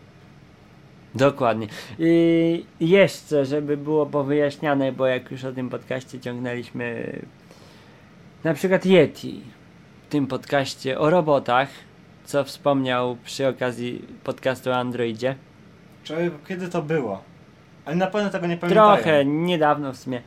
Dokładnie. 1.16 1.68
I 2.00 2.66
jeszcze, 2.80 3.46
żeby 3.46 3.78
było 3.78 4.06
powyjaśniane, 4.06 4.92
bo 4.92 5.08
jak 5.08 5.32
już 5.32 5.44
o 5.44 5.52
tym 5.52 5.70
podcaście 5.70 6.20
ciągnęliśmy 6.20 7.20
na 8.44 8.54
przykład 8.54 8.86
Yeti 8.86 9.42
w 10.08 10.12
tym 10.12 10.28
podcaście 10.28 11.00
o 11.00 11.10
robotach, 11.10 11.70
co 12.24 12.44
wspomniał 12.44 13.18
przy 13.24 13.48
okazji 13.48 14.06
podcastu 14.24 14.70
o 14.70 14.76
Androidzie. 14.76 15.36
Czy 16.04 16.32
kiedy 16.48 16.70
to 16.70 16.82
było? 16.82 17.22
Ale 17.86 17.96
na 17.96 18.08
pewno 18.08 18.30
tego 18.30 18.48
nie 18.48 18.58
pamiętają. 18.58 18.96
Trochę 18.96 19.26
niedawno 19.26 19.94
w 19.94 19.98
sumie. 19.98 20.22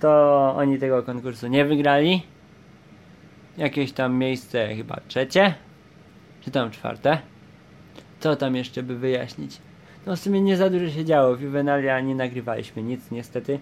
To 0.00 0.54
oni 0.56 0.78
tego 0.78 1.02
konkursu 1.02 1.46
nie 1.46 1.64
wygrali. 1.64 2.22
Jakieś 3.58 3.92
tam 3.92 4.14
miejsce 4.14 4.74
chyba 4.74 5.00
trzecie, 5.08 5.54
czy 6.40 6.50
tam 6.50 6.70
czwarte. 6.70 7.18
Co 8.20 8.36
tam 8.36 8.56
jeszcze 8.56 8.82
by 8.82 8.98
wyjaśnić? 8.98 9.58
No 10.06 10.16
w 10.16 10.20
sumie 10.20 10.40
nie 10.40 10.56
za 10.56 10.70
dużo 10.70 10.90
się 10.90 11.04
działo. 11.04 11.36
W 11.36 11.40
Juvenalia 11.40 12.00
nie 12.00 12.14
nagrywaliśmy 12.14 12.82
nic 12.82 13.10
niestety. 13.10 13.58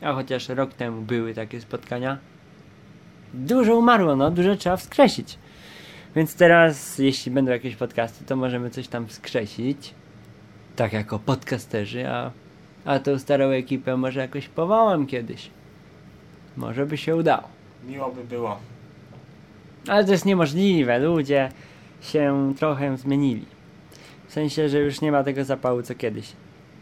A 0.00 0.12
chociaż 0.12 0.48
rok 0.48 0.74
temu 0.74 1.02
były 1.02 1.34
takie 1.34 1.60
spotkania. 1.60 2.18
Dużo 3.34 3.76
umarło, 3.76 4.16
no 4.16 4.30
dużo 4.30 4.56
trzeba 4.56 4.76
wskrzesić. 4.76 5.38
Więc 6.16 6.34
teraz, 6.34 6.98
jeśli 6.98 7.32
będą 7.32 7.52
jakieś 7.52 7.76
podcasty, 7.76 8.24
to 8.24 8.36
możemy 8.36 8.70
coś 8.70 8.88
tam 8.88 9.06
wskrzesić. 9.06 9.94
Tak 10.76 10.92
jako 10.92 11.18
podcasterzy, 11.18 12.08
a, 12.08 12.30
a 12.84 12.98
tą 12.98 13.18
starą 13.18 13.48
ekipę 13.48 13.96
może 13.96 14.20
jakoś 14.20 14.48
powołam 14.48 15.06
kiedyś. 15.06 15.50
Może 16.56 16.86
by 16.86 16.96
się 16.96 17.16
udało. 17.16 17.48
Miło 17.86 18.10
by 18.12 18.24
było. 18.24 18.58
Ale 19.90 20.04
to 20.04 20.12
jest 20.12 20.24
niemożliwe. 20.24 20.98
Ludzie 20.98 21.48
się 22.00 22.54
trochę 22.58 22.96
zmienili. 22.96 23.46
W 24.28 24.32
sensie, 24.32 24.68
że 24.68 24.78
już 24.78 25.00
nie 25.00 25.12
ma 25.12 25.24
tego 25.24 25.44
zapału 25.44 25.82
co 25.82 25.94
kiedyś. 25.94 26.32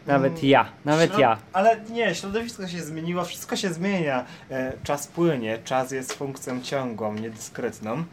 Nawet 0.07 0.33
Mm, 0.33 0.45
ja, 0.49 0.65
nawet 0.85 1.17
ja. 1.17 1.37
Ale 1.53 1.79
nie, 1.89 2.15
środowisko 2.15 2.67
się 2.67 2.81
zmieniło, 2.81 3.23
wszystko 3.23 3.55
się 3.55 3.73
zmienia. 3.73 4.25
E, 4.51 4.73
czas 4.83 5.07
płynie, 5.07 5.59
czas 5.63 5.91
jest 5.91 6.13
funkcją 6.13 6.61
ciągłą, 6.61 7.13
niedyskretną. 7.13 8.03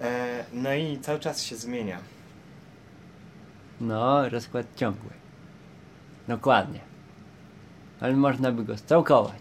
E, 0.00 0.44
no 0.52 0.74
i 0.74 0.98
cały 0.98 1.18
czas 1.18 1.42
się 1.42 1.56
zmienia. 1.56 1.98
No, 3.80 4.28
rozkład 4.28 4.66
ciągły. 4.76 5.10
Dokładnie. 6.28 6.80
Ale 8.00 8.12
można 8.16 8.52
by 8.52 8.64
go 8.64 8.76
stołkować. 8.76 9.40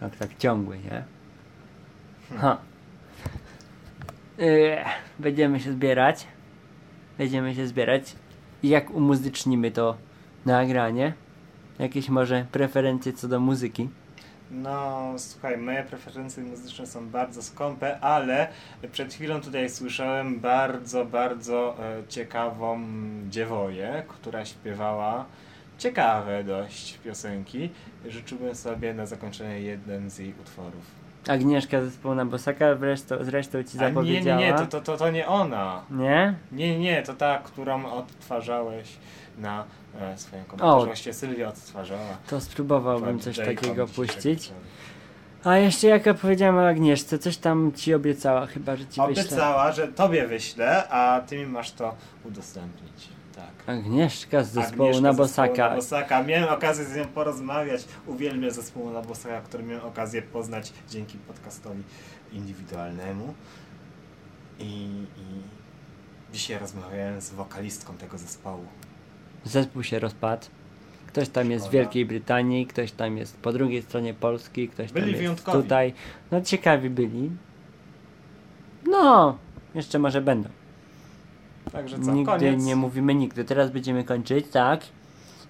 Tak, 0.00 0.16
tak 0.16 0.38
ciągły, 0.38 0.78
nie? 0.78 1.04
Ha. 2.38 2.58
Yy, 4.38 4.76
będziemy 5.18 5.60
się 5.60 5.72
zbierać. 5.72 6.26
Będziemy 7.18 7.54
się 7.54 7.66
zbierać. 7.66 8.16
Jak 8.62 8.90
umuzycznimy 8.90 9.70
to 9.70 9.96
nagranie, 10.46 11.12
Jakieś 11.78 12.08
może 12.08 12.46
preferencje 12.52 13.12
co 13.12 13.28
do 13.28 13.40
muzyki? 13.40 13.88
No, 14.50 15.14
słuchaj, 15.16 15.58
moje 15.58 15.82
preferencje 15.82 16.42
muzyczne 16.42 16.86
są 16.86 17.08
bardzo 17.08 17.42
skąpe, 17.42 18.00
ale 18.00 18.48
przed 18.92 19.14
chwilą 19.14 19.40
tutaj 19.40 19.70
słyszałem 19.70 20.40
bardzo, 20.40 21.04
bardzo 21.04 21.76
e, 21.78 22.08
ciekawą 22.08 22.80
dziewoję, 23.30 24.02
która 24.08 24.44
śpiewała 24.44 25.24
ciekawe 25.78 26.44
dość 26.44 26.98
piosenki. 26.98 27.70
Życzyłbym 28.06 28.54
sobie 28.54 28.94
na 28.94 29.06
zakończenie 29.06 29.60
jeden 29.60 30.10
z 30.10 30.18
jej 30.18 30.34
utworów. 30.40 31.03
Agnieszka 31.28 31.84
zespołu 31.84 32.14
na 32.14 32.26
Bosaka 32.26 32.76
zresztą, 32.76 33.16
zresztą 33.20 33.62
ci 33.62 33.78
A 33.78 33.82
nie, 33.82 33.88
zapowiedziała. 33.88 34.40
nie, 34.40 34.52
nie, 34.52 34.66
to, 34.66 34.80
to, 34.80 34.96
to, 34.96 35.10
nie 35.10 35.26
ona. 35.28 35.82
Nie? 35.90 36.34
Nie, 36.52 36.78
nie, 36.78 37.02
to 37.02 37.14
ta, 37.14 37.38
którą 37.38 37.92
odtwarzałeś 37.92 38.96
na 39.38 39.64
e, 40.00 40.18
swoim 40.18 40.44
komentarzu. 40.44 40.82
O. 40.82 40.86
Właściwie 40.86 41.14
Sylwia 41.14 41.48
odtwarzała. 41.48 42.16
To 42.26 42.40
spróbowałbym 42.40 43.20
coś 43.20 43.36
takiego 43.36 43.86
puścić. 43.86 44.52
A 45.44 45.56
jeszcze 45.56 45.86
jak 45.86 46.06
opowiedziałem 46.06 46.56
o 46.56 46.68
Agnieszce, 46.68 47.18
coś 47.18 47.36
tam 47.36 47.72
ci 47.76 47.94
obiecała 47.94 48.46
chyba, 48.46 48.76
że 48.76 48.86
ci 48.86 48.88
wyślę. 48.88 49.04
Obiecała, 49.04 49.72
że 49.72 49.88
tobie 49.88 50.26
wyślę, 50.26 50.88
a 50.88 51.20
ty 51.26 51.38
mi 51.38 51.46
masz 51.46 51.72
to 51.72 51.94
udostępnić. 52.24 53.08
Tak. 53.36 53.68
Agnieszka 53.68 54.44
z 54.44 54.50
zespołu 54.50 54.88
Agnieszka 54.88 55.02
na 55.02 55.12
z 55.12 55.16
zespołu 55.16 55.48
Bosaka. 55.48 55.70
Na 55.70 55.76
Bosaka. 55.76 56.22
Miałem 56.22 56.48
okazję 56.48 56.84
z 56.84 56.96
nią 56.96 57.04
porozmawiać. 57.04 57.84
Uwielbiam 58.06 58.50
zespołu 58.50 58.90
na 58.90 59.02
Bosaka, 59.02 59.40
który 59.40 59.62
miałem 59.64 59.84
okazję 59.84 60.22
poznać 60.22 60.72
dzięki 60.90 61.18
podcastowi 61.18 61.82
indywidualnemu. 62.32 63.34
I, 64.58 64.64
i 65.16 65.42
dzisiaj 66.32 66.58
rozmawiałem 66.58 67.20
z 67.20 67.30
wokalistką 67.30 67.94
tego 67.94 68.18
zespołu. 68.18 68.66
Zespół 69.44 69.82
się 69.82 69.98
rozpadł. 69.98 70.46
Ktoś 71.06 71.28
tam 71.28 71.50
jest 71.50 71.66
z. 71.66 71.68
Wielkiej 71.70 72.06
Brytanii, 72.06 72.66
ktoś 72.66 72.92
tam 72.92 73.16
jest 73.18 73.36
po 73.36 73.52
drugiej 73.52 73.82
stronie 73.82 74.14
Polski, 74.14 74.68
ktoś 74.68 74.92
Byli 74.92 75.02
tam 75.02 75.08
jest 75.08 75.18
wyjątkowi. 75.18 75.62
tutaj. 75.62 75.94
No 76.30 76.40
ciekawi 76.40 76.90
byli. 76.90 77.30
No, 78.86 79.38
jeszcze 79.74 79.98
może 79.98 80.20
będą. 80.20 80.48
Także 81.72 81.98
co, 82.00 82.12
Nigdy 82.12 82.32
koniec. 82.32 82.64
nie 82.64 82.76
mówimy 82.76 83.14
nigdy. 83.14 83.44
Teraz 83.44 83.70
będziemy 83.70 84.04
kończyć, 84.04 84.46
tak? 84.48 84.80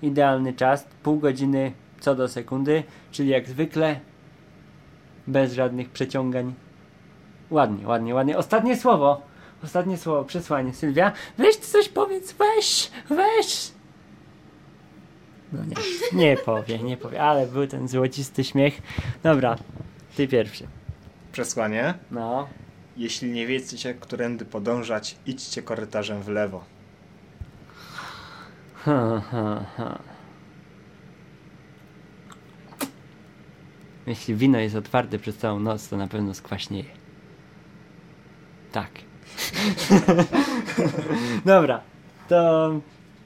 Idealny 0.03 0.53
czas, 0.53 0.87
pół 1.03 1.19
godziny 1.19 1.73
co 2.01 2.15
do 2.15 2.29
sekundy, 2.29 2.83
czyli 3.13 3.29
jak 3.29 3.49
zwykle 3.49 4.01
bez 5.27 5.53
żadnych 5.53 5.91
przeciągań. 5.91 6.55
Ładnie, 7.51 7.87
ładnie, 7.89 8.15
ładnie. 8.15 8.39
Ostatnie 8.39 8.77
słowo. 8.77 9.23
Ostatnie 9.65 9.97
słowo, 9.99 10.25
przesłanie. 10.25 10.73
Sylwia, 10.75 11.13
weź 11.39 11.57
coś 11.57 11.89
powiedz, 11.89 12.33
weź, 12.33 12.91
weź. 13.11 13.73
No 15.53 15.61
nie, 15.65 15.77
nie 16.19 16.37
powie, 16.37 16.79
nie 16.79 16.97
powie, 16.97 17.23
ale 17.23 17.47
był 17.47 17.67
ten 17.67 17.89
złocisty 17.89 18.45
śmiech. 18.45 18.83
Dobra, 19.23 19.57
ty 20.17 20.29
pierwszy. 20.29 20.67
Przesłanie. 21.33 21.95
No. 22.11 22.49
Jeśli 22.97 23.31
nie 23.31 23.47
wiecie, 23.47 23.95
którędy 23.95 24.45
podążać, 24.45 25.17
idźcie 25.27 25.63
korytarzem 25.63 26.23
w 26.23 26.29
lewo. 26.29 26.65
Ha, 28.75 29.23
ha, 29.31 29.65
ha. 29.77 29.99
Jeśli 34.07 34.35
wino 34.35 34.59
jest 34.59 34.77
otwarte 34.77 35.19
przez 35.19 35.37
całą 35.37 35.61
noc, 35.61 35.89
to 35.89 35.97
na 35.97 36.09
pewno 36.09 36.35
skwaśnieje. 36.35 36.85
Tak. 38.73 38.91
Dobra, 41.45 41.81
to 42.29 42.71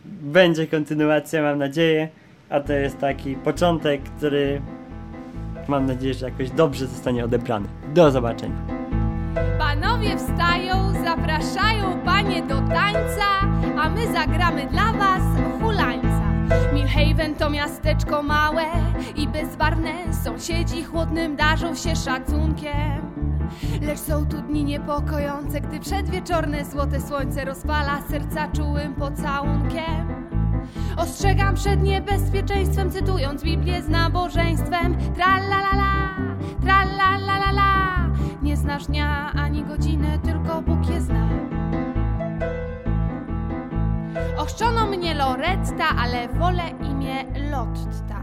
będzie 0.04 0.66
kontynuacja, 0.66 1.42
mam 1.42 1.58
nadzieję. 1.58 2.08
A 2.50 2.60
to 2.60 2.72
jest 2.72 2.98
taki 2.98 3.34
początek, 3.34 4.02
który 4.02 4.62
mam 5.68 5.86
nadzieję, 5.86 6.14
że 6.14 6.30
jakoś 6.30 6.50
dobrze 6.50 6.86
zostanie 6.86 7.24
odebrany. 7.24 7.68
Do 7.94 8.10
zobaczenia. 8.10 8.77
Panowie 9.98 10.16
wstają, 10.16 10.92
zapraszają 11.04 12.00
panie 12.04 12.42
do 12.42 12.60
tańca, 12.60 13.26
a 13.80 13.88
my 13.88 14.12
zagramy 14.12 14.66
dla 14.66 14.92
was 14.92 15.22
hulańca. 15.60 16.22
Milhaven 16.74 17.34
to 17.34 17.50
miasteczko 17.50 18.22
małe 18.22 18.64
i 19.16 19.28
bezbarwne, 19.28 19.92
sąsiedzi 20.24 20.84
chłodnym 20.84 21.36
darzą 21.36 21.74
się 21.74 21.96
szacunkiem. 21.96 23.12
Lecz 23.82 23.98
są 23.98 24.26
tu 24.26 24.36
dni 24.36 24.64
niepokojące, 24.64 25.60
gdy 25.60 25.80
przedwieczorne 25.80 26.64
złote 26.64 27.00
słońce 27.00 27.44
rozpala 27.44 28.02
serca 28.10 28.48
czułym 28.48 28.94
pocałunkiem. 28.94 30.08
Ostrzegam 30.96 31.54
przed 31.54 31.82
niebezpieczeństwem, 31.82 32.90
cytując 32.90 33.42
Biblię 33.42 33.82
z 33.82 33.88
nabożeństwem. 33.88 34.96
Tralalala, 35.14 36.16
tralalala, 36.62 37.27
nie 37.27 37.27
znasz 38.68 38.86
dnia 38.86 39.32
ani 39.32 39.64
godziny, 39.64 40.18
tylko 40.24 40.62
Bóg 40.62 40.88
je 40.90 41.00
zna. 41.00 41.28
Ochrzczono 44.38 44.86
mnie 44.86 45.14
Loretta, 45.14 45.88
ale 45.98 46.28
wolę 46.28 46.62
imię 46.90 47.24
Lotta. 47.50 48.20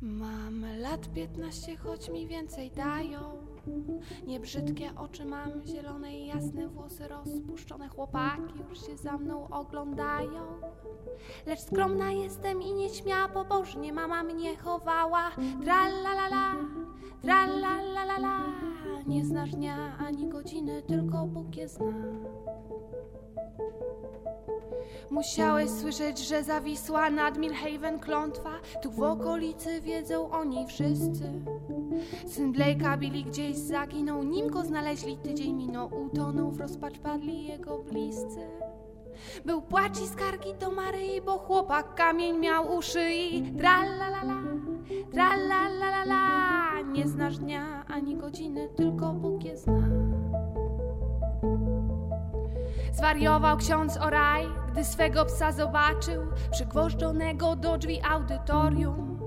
Mam 0.00 0.64
lat 0.78 1.08
15, 1.14 1.76
choć 1.76 2.08
mi 2.08 2.26
więcej 2.26 2.70
dają. 2.70 3.20
Niebrzydkie 4.26 4.90
oczy 4.96 5.24
mam, 5.24 5.66
zielone 5.66 6.18
i 6.18 6.26
jasne 6.26 6.68
włosy 6.68 7.08
rozpuszczone. 7.08 7.88
Chłopaki 7.88 8.58
już 8.68 8.86
się 8.86 8.96
za 8.96 9.18
mną 9.18 9.48
oglądają. 9.48 10.42
Lecz 11.46 11.60
skromna 11.60 12.12
jestem 12.12 12.62
i 12.62 12.72
nieśmiała, 12.72 13.28
pobożnie 13.28 13.92
mama 13.92 14.22
mnie 14.22 14.56
chowała. 14.56 15.30
Tralalala, 15.64 16.54
tralalala. 17.22 18.40
Nie 19.06 19.24
znasz 19.24 19.50
dnia 19.50 19.96
ani 19.98 20.28
godziny, 20.28 20.82
tylko 20.82 21.26
Bóg 21.26 21.56
je 21.56 21.68
zna. 21.68 21.92
Musiałeś 25.10 25.70
słyszeć, 25.70 26.18
że 26.18 26.42
zawisła 26.42 27.10
nad 27.10 27.38
Milhaven 27.38 27.98
klątwa. 27.98 28.50
Tu 28.82 28.90
w 28.90 29.02
okolicy 29.02 29.80
wiedzą 29.80 30.30
o 30.30 30.44
niej 30.44 30.66
wszyscy. 30.66 31.32
Syn 32.26 32.52
Blake'a 32.52 32.98
Billy 32.98 33.22
gdzieś 33.22 33.56
zaginął, 33.56 34.22
nim 34.22 34.50
go 34.50 34.64
znaleźli 34.64 35.16
tydzień 35.16 35.52
minął. 35.52 35.90
Utonął 36.06 36.50
w 36.50 36.60
rozpacz, 36.60 36.98
padli 36.98 37.46
jego 37.46 37.78
bliscy. 37.78 38.40
Był 39.44 39.62
płacz 39.62 40.00
i 40.00 40.06
skargi 40.06 40.54
do 40.60 40.70
Maryi, 40.70 41.20
bo 41.20 41.38
chłopak 41.38 41.94
kamień 41.94 42.38
miał 42.38 42.76
u 42.76 42.82
szyi. 42.82 43.52
Tralalala, 43.58 44.42
tralalala. 45.12 46.80
Nie 46.92 47.08
znasz 47.08 47.38
dnia 47.38 47.84
ani 47.88 48.16
godziny, 48.16 48.68
tylko 48.76 49.12
Bóg 49.12 49.44
je 49.44 49.56
zna. 49.56 49.75
Zwariował 52.96 53.56
ksiądz 53.56 53.96
Oraj, 53.96 54.46
gdy 54.72 54.84
swego 54.84 55.24
psa 55.24 55.52
zobaczył, 55.52 56.22
przygwożdżonego 56.50 57.56
do 57.56 57.78
drzwi 57.78 58.00
audytorium. 58.10 59.18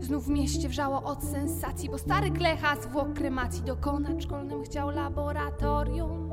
Znów 0.00 0.26
w 0.26 0.28
mieście 0.28 0.68
wrzało 0.68 1.02
od 1.02 1.24
sensacji, 1.24 1.88
bo 1.88 1.98
stary 1.98 2.30
klecha 2.30 2.76
zwłok 2.76 3.12
kremacji 3.12 3.62
dokonać 3.62 4.22
szkolnym 4.22 4.62
chciał 4.62 4.90
laboratorium. 4.90 6.32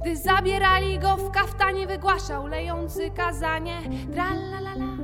Gdy 0.00 0.16
zabierali 0.16 0.98
go 0.98 1.16
w 1.16 1.30
kaftanie, 1.30 1.86
wygłaszał 1.86 2.46
lejący 2.46 3.10
kazanie. 3.10 3.78
Tralalala, 4.12 4.96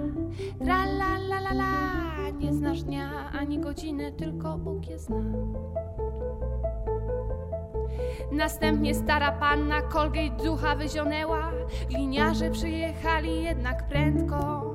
tralalala, 0.59 1.73
nie 2.39 2.55
znasz 2.55 2.83
dnia 2.83 3.11
ani 3.41 3.59
godziny, 3.59 4.13
tylko 4.13 4.59
Bóg 4.59 4.89
je 4.89 4.99
zna. 4.99 5.23
Następnie 8.33 8.95
stara 8.95 9.33
panna 9.33 9.83
Colgate 9.83 10.45
ducha 10.45 10.77
wyzionęła. 10.77 11.51
Gliniarze 11.89 12.51
przyjechali 12.51 13.43
jednak 13.43 13.89
prędko. 13.89 14.75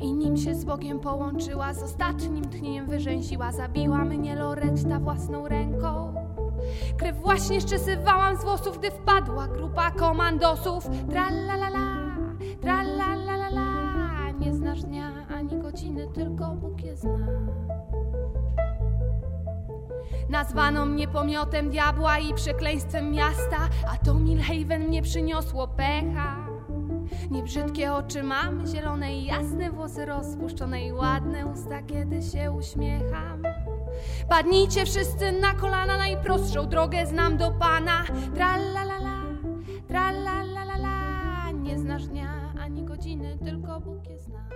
I 0.00 0.12
nim 0.12 0.36
się 0.36 0.54
z 0.54 0.64
Bogiem 0.64 1.00
połączyła, 1.00 1.72
z 1.72 1.82
ostatnim 1.82 2.50
tchnieniem 2.50 2.86
wyrzęsiła. 2.86 3.52
Zabiła 3.52 4.04
mnie 4.04 4.36
Loretta 4.36 4.98
własną 5.00 5.48
ręką. 5.48 6.14
Krew 6.96 7.16
właśnie 7.16 7.60
szczesywałam 7.60 8.36
z 8.36 8.44
włosów, 8.44 8.78
gdy 8.78 8.90
wpadła 8.90 9.48
grupa 9.48 9.90
komandosów. 9.90 10.88
Tralalala, 11.10 12.16
tralalala, 12.60 14.30
nie 14.40 14.54
znasz 14.54 14.82
dnia 14.82 15.12
ani 15.28 15.58
godziny, 15.58 16.08
tylko 16.14 16.46
Bóg 16.46 16.80
je 16.82 16.96
zna. 16.96 17.26
Nazwano 20.28 20.86
mnie 20.86 21.08
pomiotem 21.08 21.70
diabła 21.70 22.18
i 22.18 22.34
przekleństwem 22.34 23.10
miasta, 23.10 23.68
a 23.92 23.96
to 23.96 24.14
Milhaven 24.14 24.88
mnie 24.88 25.02
przyniosło 25.02 25.68
pecha. 25.68 26.48
Niebrzydkie 27.30 27.92
oczy 27.92 28.22
mam, 28.22 28.66
zielone 28.66 29.16
i 29.16 29.24
jasne 29.24 29.70
włosy 29.70 30.06
rozpuszczone 30.06 30.86
i 30.86 30.92
ładne 30.92 31.46
usta, 31.46 31.82
kiedy 31.82 32.22
się 32.22 32.52
uśmiecham. 32.52 33.42
Padnijcie 34.28 34.84
wszyscy 34.86 35.32
na 35.32 35.54
kolana, 35.54 35.98
najprostszą 35.98 36.68
drogę 36.68 37.06
znam 37.06 37.36
do 37.36 37.50
Pana. 37.50 38.04
Tralalala, 38.34 39.22
tralalala, 39.88 41.52
Nie 41.52 41.78
znasz 41.78 42.06
dnia 42.06 42.52
ani 42.60 42.84
godziny, 42.84 43.38
tylko 43.44 43.80
Bóg 43.80 44.08
je 44.08 44.18
zna. 44.18 44.48